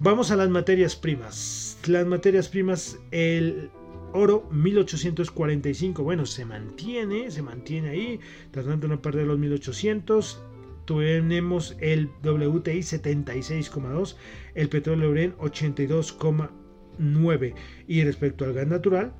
Vamos 0.00 0.30
a 0.30 0.36
las 0.36 0.50
materias 0.50 0.96
primas. 0.96 1.78
Las 1.86 2.06
materias 2.06 2.48
primas, 2.48 2.98
el 3.10 3.70
oro 4.12 4.48
1845, 4.50 6.02
bueno, 6.02 6.26
se 6.26 6.44
mantiene, 6.44 7.30
se 7.30 7.40
mantiene 7.42 7.88
ahí, 7.90 8.20
tratando 8.50 8.88
de 8.88 8.94
no 8.94 9.02
perder 9.02 9.26
los 9.26 9.38
1800. 9.38 10.42
Tenemos 10.86 11.76
el 11.80 12.10
WTI 12.22 12.80
76,2, 12.80 14.16
el 14.54 14.68
petróleo 14.68 15.10
Brent 15.10 15.34
82,9 15.38 17.54
y 17.88 18.04
respecto 18.04 18.44
al 18.44 18.52
gas 18.52 18.66
natural 18.66 19.14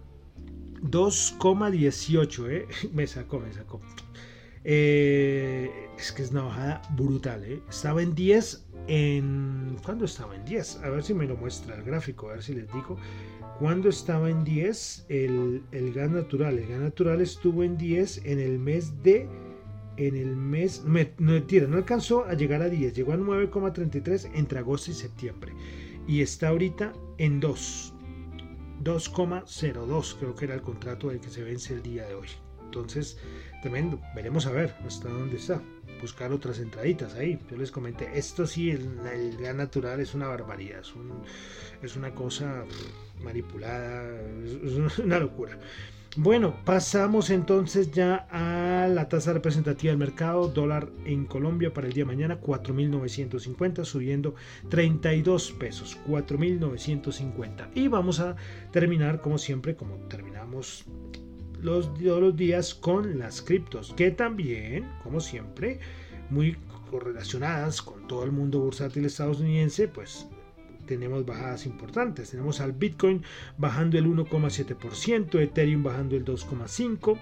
2,18, 0.91 2.51
¿eh? 2.51 2.67
Me 2.93 3.07
sacó, 3.07 3.41
me 3.41 3.53
sacó. 3.53 3.81
Eh, 4.67 5.71
es 5.99 6.11
que 6.13 6.23
es 6.23 6.31
una 6.31 6.43
bajada 6.43 6.83
brutal, 6.97 7.45
¿eh? 7.45 7.61
Estaba 7.69 8.03
en 8.03 8.15
10 8.15 8.67
en... 8.89 9.77
¿Cuándo 9.85 10.07
estaba 10.07 10.35
en 10.35 10.45
10? 10.45 10.81
A 10.83 10.91
ver 10.91 11.03
si 11.03 11.15
me 11.15 11.27
lo 11.27 11.37
muestra 11.37 11.77
el 11.77 11.85
gráfico, 11.85 12.29
a 12.29 12.33
ver 12.33 12.43
si 12.43 12.55
les 12.55 12.67
digo. 12.73 12.97
¿Cuándo 13.59 13.89
estaba 13.89 14.31
en 14.31 14.43
10 14.43 15.07
el, 15.09 15.63
el 15.73 15.93
gas 15.93 16.11
natural? 16.11 16.59
El 16.59 16.67
gas 16.67 16.81
natural 16.81 17.21
estuvo 17.21 17.63
en 17.63 17.77
10 17.77 18.25
en 18.25 18.41
el 18.41 18.59
mes 18.59 19.03
de... 19.03 19.29
En 19.97 20.17
el 20.17 20.35
mes... 20.35 20.83
No, 20.85 20.99
mentira, 21.19 21.67
no 21.67 21.77
alcanzó 21.77 22.25
a 22.25 22.35
llegar 22.35 22.63
a 22.63 22.69
10. 22.69 22.95
Llegó 22.95 23.13
a 23.13 23.17
9,33 23.17 24.31
entre 24.35 24.59
agosto 24.59 24.91
y 24.91 24.95
septiembre. 24.95 25.53
Y 26.09 26.23
está 26.23 26.49
ahorita 26.49 26.93
en 27.19 27.39
2. 27.39 27.94
2,02 28.85 30.17
creo 30.19 30.35
que 30.35 30.45
era 30.45 30.55
el 30.55 30.63
contrato 30.63 31.09
del 31.09 31.21
que 31.21 31.31
se 31.31 31.43
vence 31.43 31.75
el 31.75 31.83
día 31.83 32.07
de 32.07 32.15
hoy. 32.15 32.29
Entonces, 32.63 33.19
tremendo. 33.63 34.01
Veremos 34.15 34.47
a 34.47 34.51
ver 34.51 34.75
hasta 34.87 35.09
dónde 35.09 35.37
está. 35.37 35.63
Buscar 36.01 36.33
otras 36.33 36.59
entraditas 36.59 37.15
ahí. 37.15 37.39
Yo 37.51 37.57
les 37.57 37.71
comenté, 37.71 38.11
esto 38.19 38.47
sí, 38.47 38.71
el, 38.71 38.99
el 39.07 39.37
gas 39.39 39.55
natural 39.55 40.01
es 40.01 40.13
una 40.15 40.27
barbaridad. 40.27 40.81
Es, 40.81 40.93
es 41.83 41.97
una 41.97 42.15
cosa 42.15 42.65
manipulada. 43.23 44.21
Es 44.65 44.99
una 44.99 45.19
locura. 45.19 45.59
Bueno, 46.17 46.55
pasamos 46.65 47.31
entonces 47.31 47.91
ya 47.91 48.29
a 48.31 48.87
la 48.87 49.09
tasa 49.09 49.33
representativa 49.33 49.91
del 49.91 49.99
mercado, 49.99 50.47
dólar 50.47 50.89
en 51.05 51.25
Colombia 51.25 51.75
para 51.75 51.89
el 51.89 51.93
día 51.93 52.05
de 52.05 52.13
mañana 52.13 52.41
4.950, 52.41 53.85
subiendo 53.85 54.37
32 54.69 55.51
pesos, 55.59 55.99
4.950. 56.07 57.71
Y 57.75 57.89
vamos 57.89 58.21
a 58.21 58.37
terminar 58.71 59.23
como 59.23 59.39
siempre, 59.39 59.75
como 59.75 59.97
terminamos 60.07 60.85
los, 61.61 61.91
los 62.01 62.37
días 62.37 62.77
con 62.77 63.19
las 63.19 63.43
criptos, 63.43 63.93
que 63.97 64.13
también, 64.13 64.89
como 65.03 65.19
siempre, 65.19 65.81
muy 66.31 66.57
correlacionadas 66.93 67.83
con 67.83 68.07
todo 68.07 68.23
el 68.23 68.31
mundo 68.31 68.61
bursátil 68.61 69.05
estadounidense, 69.05 69.89
pues 69.89 70.29
tenemos 70.87 71.25
bajadas 71.27 71.67
importantes. 71.67 72.31
Tenemos 72.31 72.61
al 72.61 72.73
Bitcoin 72.73 73.23
bajando 73.59 73.99
el 73.99 74.07
1,7%, 74.07 75.41
Ethereum 75.41 75.83
bajando 75.83 76.17
el 76.17 76.25
2,5%, 76.25 77.19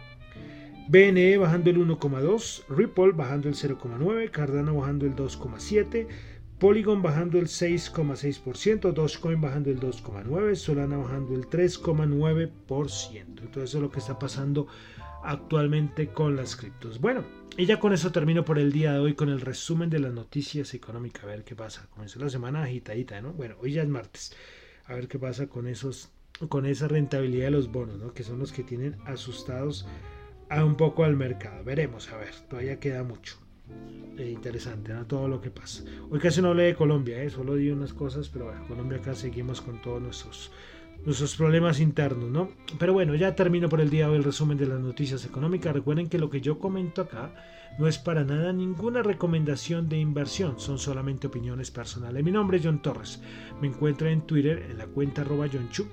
BNE 0.88 1.38
bajando 1.38 1.70
el 1.70 1.78
1,2%, 1.78 2.64
Ripple 2.68 3.12
bajando 3.12 3.48
el 3.48 3.54
0,9%, 3.54 4.30
Cardano 4.30 4.76
bajando 4.76 5.06
el 5.06 5.14
2,7%, 5.14 6.06
Polygon 6.58 7.02
bajando 7.02 7.38
el 7.40 7.46
6,6%, 7.46 8.92
Dogecoin 8.92 9.40
bajando 9.40 9.70
el 9.70 9.80
2,9%, 9.80 10.54
Solana 10.54 10.96
bajando 10.96 11.34
el 11.34 11.46
3,9%. 11.48 12.50
Entonces 13.16 13.62
eso 13.64 13.78
es 13.78 13.82
lo 13.82 13.90
que 13.90 13.98
está 13.98 14.18
pasando 14.18 14.68
actualmente 15.24 16.08
con 16.08 16.36
las 16.36 16.56
criptos. 16.56 17.00
Bueno, 17.00 17.24
y 17.56 17.66
ya 17.66 17.78
con 17.78 17.92
eso 17.92 18.12
termino 18.12 18.44
por 18.44 18.58
el 18.58 18.72
día 18.72 18.92
de 18.92 18.98
hoy 18.98 19.14
con 19.14 19.28
el 19.28 19.40
resumen 19.40 19.90
de 19.90 19.98
las 19.98 20.12
noticias 20.12 20.72
económicas. 20.74 21.24
A 21.24 21.26
ver 21.26 21.44
qué 21.44 21.54
pasa. 21.54 21.86
Comenzó 21.90 22.18
la 22.18 22.30
semana 22.30 22.62
agitadita, 22.62 23.20
¿no? 23.20 23.32
Bueno, 23.32 23.56
hoy 23.60 23.72
ya 23.72 23.82
es 23.82 23.88
martes. 23.88 24.34
A 24.86 24.94
ver 24.94 25.08
qué 25.08 25.18
pasa 25.18 25.46
con 25.46 25.66
esos 25.66 26.10
con 26.48 26.66
esa 26.66 26.88
rentabilidad 26.88 27.46
de 27.46 27.50
los 27.52 27.70
bonos, 27.70 27.98
¿no? 27.98 28.14
Que 28.14 28.24
son 28.24 28.38
los 28.38 28.52
que 28.52 28.62
tienen 28.62 28.96
asustados 29.04 29.86
a 30.48 30.64
un 30.64 30.76
poco 30.76 31.04
al 31.04 31.16
mercado. 31.16 31.62
Veremos, 31.62 32.10
a 32.10 32.16
ver, 32.16 32.34
todavía 32.48 32.80
queda 32.80 33.02
mucho. 33.02 33.36
Eh, 34.18 34.30
interesante, 34.30 34.92
¿no? 34.92 35.06
Todo 35.06 35.28
lo 35.28 35.40
que 35.40 35.50
pasa. 35.50 35.84
Hoy 36.10 36.18
casi 36.18 36.42
no 36.42 36.48
hablé 36.48 36.64
de 36.64 36.74
Colombia, 36.74 37.22
¿eh? 37.22 37.30
solo 37.30 37.54
di 37.54 37.70
unas 37.70 37.94
cosas, 37.94 38.28
pero 38.28 38.46
bueno, 38.46 38.66
Colombia 38.66 38.98
acá 38.98 39.14
seguimos 39.14 39.60
con 39.60 39.80
todos 39.80 40.02
nuestros 40.02 40.52
nuestros 41.04 41.36
problemas 41.36 41.80
internos, 41.80 42.30
¿no? 42.30 42.50
Pero 42.78 42.92
bueno, 42.92 43.14
ya 43.14 43.34
termino 43.34 43.68
por 43.68 43.80
el 43.80 43.90
día 43.90 44.08
hoy 44.08 44.16
el 44.16 44.24
resumen 44.24 44.58
de 44.58 44.66
las 44.66 44.80
noticias 44.80 45.24
económicas. 45.24 45.74
Recuerden 45.74 46.08
que 46.08 46.18
lo 46.18 46.30
que 46.30 46.40
yo 46.40 46.58
comento 46.58 47.02
acá 47.02 47.34
no 47.78 47.88
es 47.88 47.98
para 47.98 48.24
nada 48.24 48.52
ninguna 48.52 49.02
recomendación 49.02 49.88
de 49.88 49.98
inversión, 49.98 50.60
son 50.60 50.78
solamente 50.78 51.26
opiniones 51.26 51.70
personales. 51.70 52.22
Mi 52.22 52.30
nombre 52.30 52.58
es 52.58 52.64
John 52.64 52.82
Torres. 52.82 53.22
Me 53.60 53.68
encuentro 53.68 54.08
en 54.08 54.22
Twitter 54.22 54.66
en 54.70 54.78
la 54.78 54.86
cuenta 54.86 55.22
arroba 55.22 55.46
John 55.52 55.70
Chu, 55.70 55.86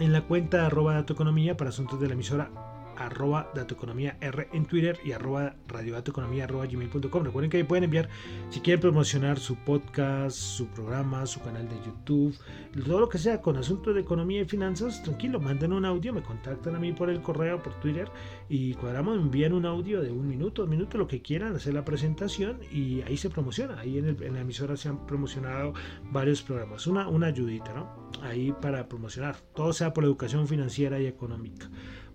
en 0.00 0.12
la 0.12 0.22
cuenta 0.22 0.66
arroba 0.66 0.94
Dato 0.94 1.12
Economía 1.12 1.56
para 1.56 1.70
asuntos 1.70 2.00
de 2.00 2.08
la 2.08 2.14
emisora 2.14 2.73
arroba 2.96 3.50
datoeconomía 3.54 4.16
R 4.20 4.48
en 4.52 4.66
Twitter 4.66 4.98
y 5.04 5.12
arroba 5.12 5.54
radiodatoeconomía 5.68 6.44
arroba 6.44 6.66
gmail.com. 6.66 7.24
Recuerden 7.24 7.50
que 7.50 7.56
ahí 7.58 7.64
pueden 7.64 7.84
enviar, 7.84 8.08
si 8.50 8.60
quieren 8.60 8.80
promocionar 8.80 9.38
su 9.38 9.56
podcast, 9.56 10.36
su 10.36 10.66
programa, 10.68 11.26
su 11.26 11.40
canal 11.40 11.68
de 11.68 11.76
YouTube, 11.84 12.36
todo 12.84 13.00
lo 13.00 13.08
que 13.08 13.18
sea 13.18 13.40
con 13.40 13.56
asuntos 13.56 13.94
de 13.94 14.00
economía 14.00 14.42
y 14.42 14.44
finanzas, 14.44 15.02
tranquilo, 15.02 15.40
manden 15.40 15.72
un 15.72 15.84
audio, 15.84 16.12
me 16.12 16.22
contactan 16.22 16.76
a 16.76 16.78
mí 16.78 16.92
por 16.92 17.10
el 17.10 17.20
correo, 17.20 17.62
por 17.62 17.74
Twitter 17.80 18.08
y 18.48 18.74
cuadramos, 18.74 19.18
envían 19.18 19.52
un 19.52 19.66
audio 19.66 20.02
de 20.02 20.10
un 20.10 20.28
minuto, 20.28 20.62
dos 20.62 20.68
minutos, 20.70 20.98
lo 20.98 21.08
que 21.08 21.22
quieran, 21.22 21.54
hacer 21.56 21.74
la 21.74 21.84
presentación 21.84 22.60
y 22.70 23.02
ahí 23.02 23.16
se 23.16 23.30
promociona. 23.30 23.78
Ahí 23.80 23.98
en, 23.98 24.08
en 24.22 24.34
la 24.34 24.40
emisora 24.40 24.76
se 24.76 24.88
han 24.88 25.06
promocionado 25.06 25.74
varios 26.10 26.42
programas, 26.42 26.86
una, 26.86 27.08
una 27.08 27.26
ayudita, 27.28 27.72
¿no? 27.72 28.10
Ahí 28.22 28.52
para 28.60 28.88
promocionar, 28.88 29.36
todo 29.54 29.72
sea 29.72 29.92
por 29.92 30.04
educación 30.04 30.46
financiera 30.46 31.00
y 31.00 31.06
económica. 31.06 31.68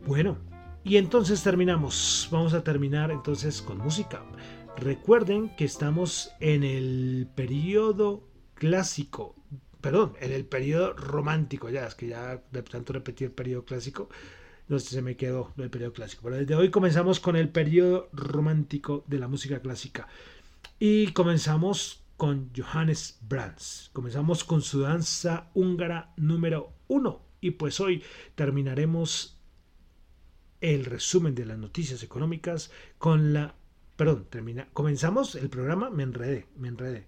Bueno, 0.05 0.37
Y 0.89 0.97
entonces 0.97 1.43
terminamos. 1.43 2.27
Vamos 2.31 2.55
a 2.55 2.63
terminar 2.63 3.11
entonces 3.11 3.61
con 3.61 3.77
música. 3.77 4.23
Recuerden 4.75 5.55
que 5.55 5.63
estamos 5.63 6.31
en 6.39 6.63
el 6.63 7.27
periodo 7.35 8.27
clásico, 8.55 9.35
perdón, 9.81 10.13
en 10.19 10.31
el 10.31 10.45
periodo 10.45 10.93
romántico, 10.93 11.69
ya 11.69 11.85
es 11.85 11.93
que 11.93 12.07
ya 12.07 12.41
de 12.51 12.63
tanto 12.63 12.91
repetir 12.91 13.27
el 13.27 13.33
periodo 13.33 13.65
clásico, 13.65 14.09
no 14.67 14.79
sé, 14.79 14.89
se 14.95 15.03
me 15.03 15.15
quedó 15.15 15.53
el 15.57 15.69
periodo 15.69 15.93
clásico. 15.93 16.23
Pero 16.23 16.37
desde 16.37 16.55
hoy 16.55 16.71
comenzamos 16.71 17.19
con 17.19 17.35
el 17.35 17.49
periodo 17.49 18.09
romántico 18.11 19.03
de 19.05 19.19
la 19.19 19.27
música 19.27 19.59
clásica. 19.59 20.07
Y 20.79 21.11
comenzamos 21.11 22.01
con 22.17 22.49
Johannes 22.57 23.19
Brahms. 23.29 23.91
Comenzamos 23.93 24.43
con 24.43 24.63
su 24.63 24.81
danza 24.81 25.51
húngara 25.53 26.13
número 26.17 26.73
uno. 26.87 27.21
Y 27.41 27.51
pues 27.51 27.79
hoy 27.79 28.01
terminaremos 28.33 29.38
el 30.61 30.85
resumen 30.85 31.35
de 31.35 31.45
las 31.45 31.57
noticias 31.57 32.03
económicas 32.03 32.71
con 32.97 33.33
la... 33.33 33.55
Perdón, 33.95 34.27
termina, 34.29 34.67
comenzamos 34.73 35.35
el 35.35 35.49
programa, 35.49 35.89
me 35.89 36.03
enredé, 36.03 36.45
me 36.55 36.69
enredé. 36.69 37.07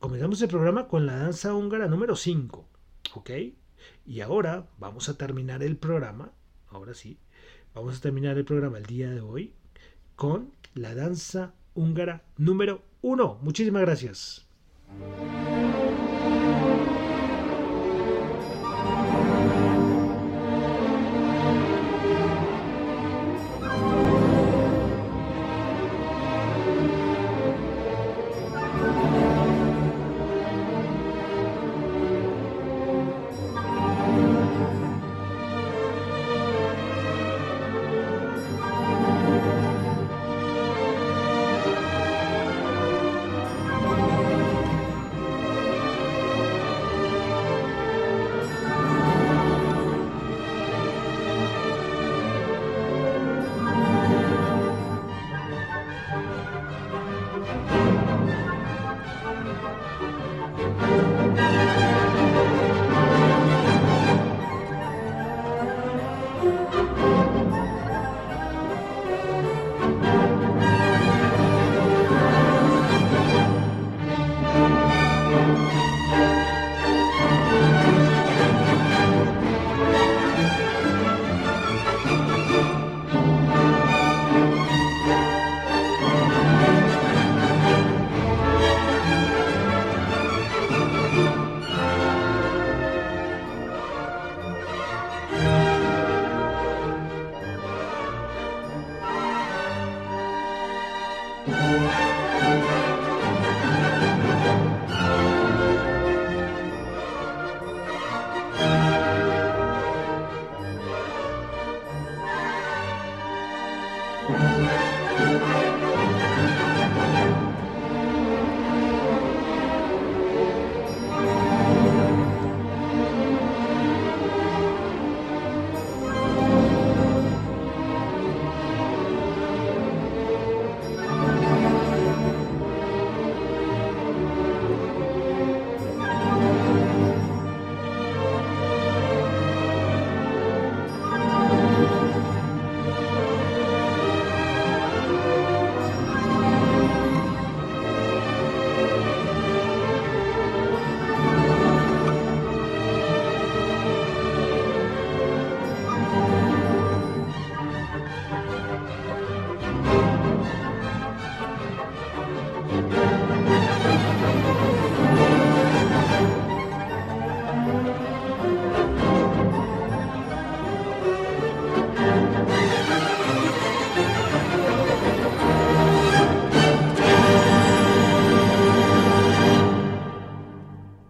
Comenzamos 0.00 0.42
el 0.42 0.48
programa 0.48 0.88
con 0.88 1.06
la 1.06 1.16
danza 1.16 1.54
húngara 1.54 1.86
número 1.86 2.16
5, 2.16 2.68
¿ok? 3.14 3.30
Y 4.06 4.20
ahora 4.20 4.66
vamos 4.78 5.08
a 5.08 5.16
terminar 5.16 5.62
el 5.62 5.76
programa, 5.76 6.32
ahora 6.68 6.94
sí, 6.94 7.18
vamos 7.74 7.98
a 7.98 8.00
terminar 8.00 8.36
el 8.36 8.44
programa 8.44 8.78
el 8.78 8.86
día 8.86 9.10
de 9.10 9.20
hoy 9.20 9.54
con 10.16 10.52
la 10.74 10.94
danza 10.94 11.54
húngara 11.74 12.24
número 12.36 12.82
1. 13.02 13.38
Muchísimas 13.42 13.82
gracias. 13.82 14.46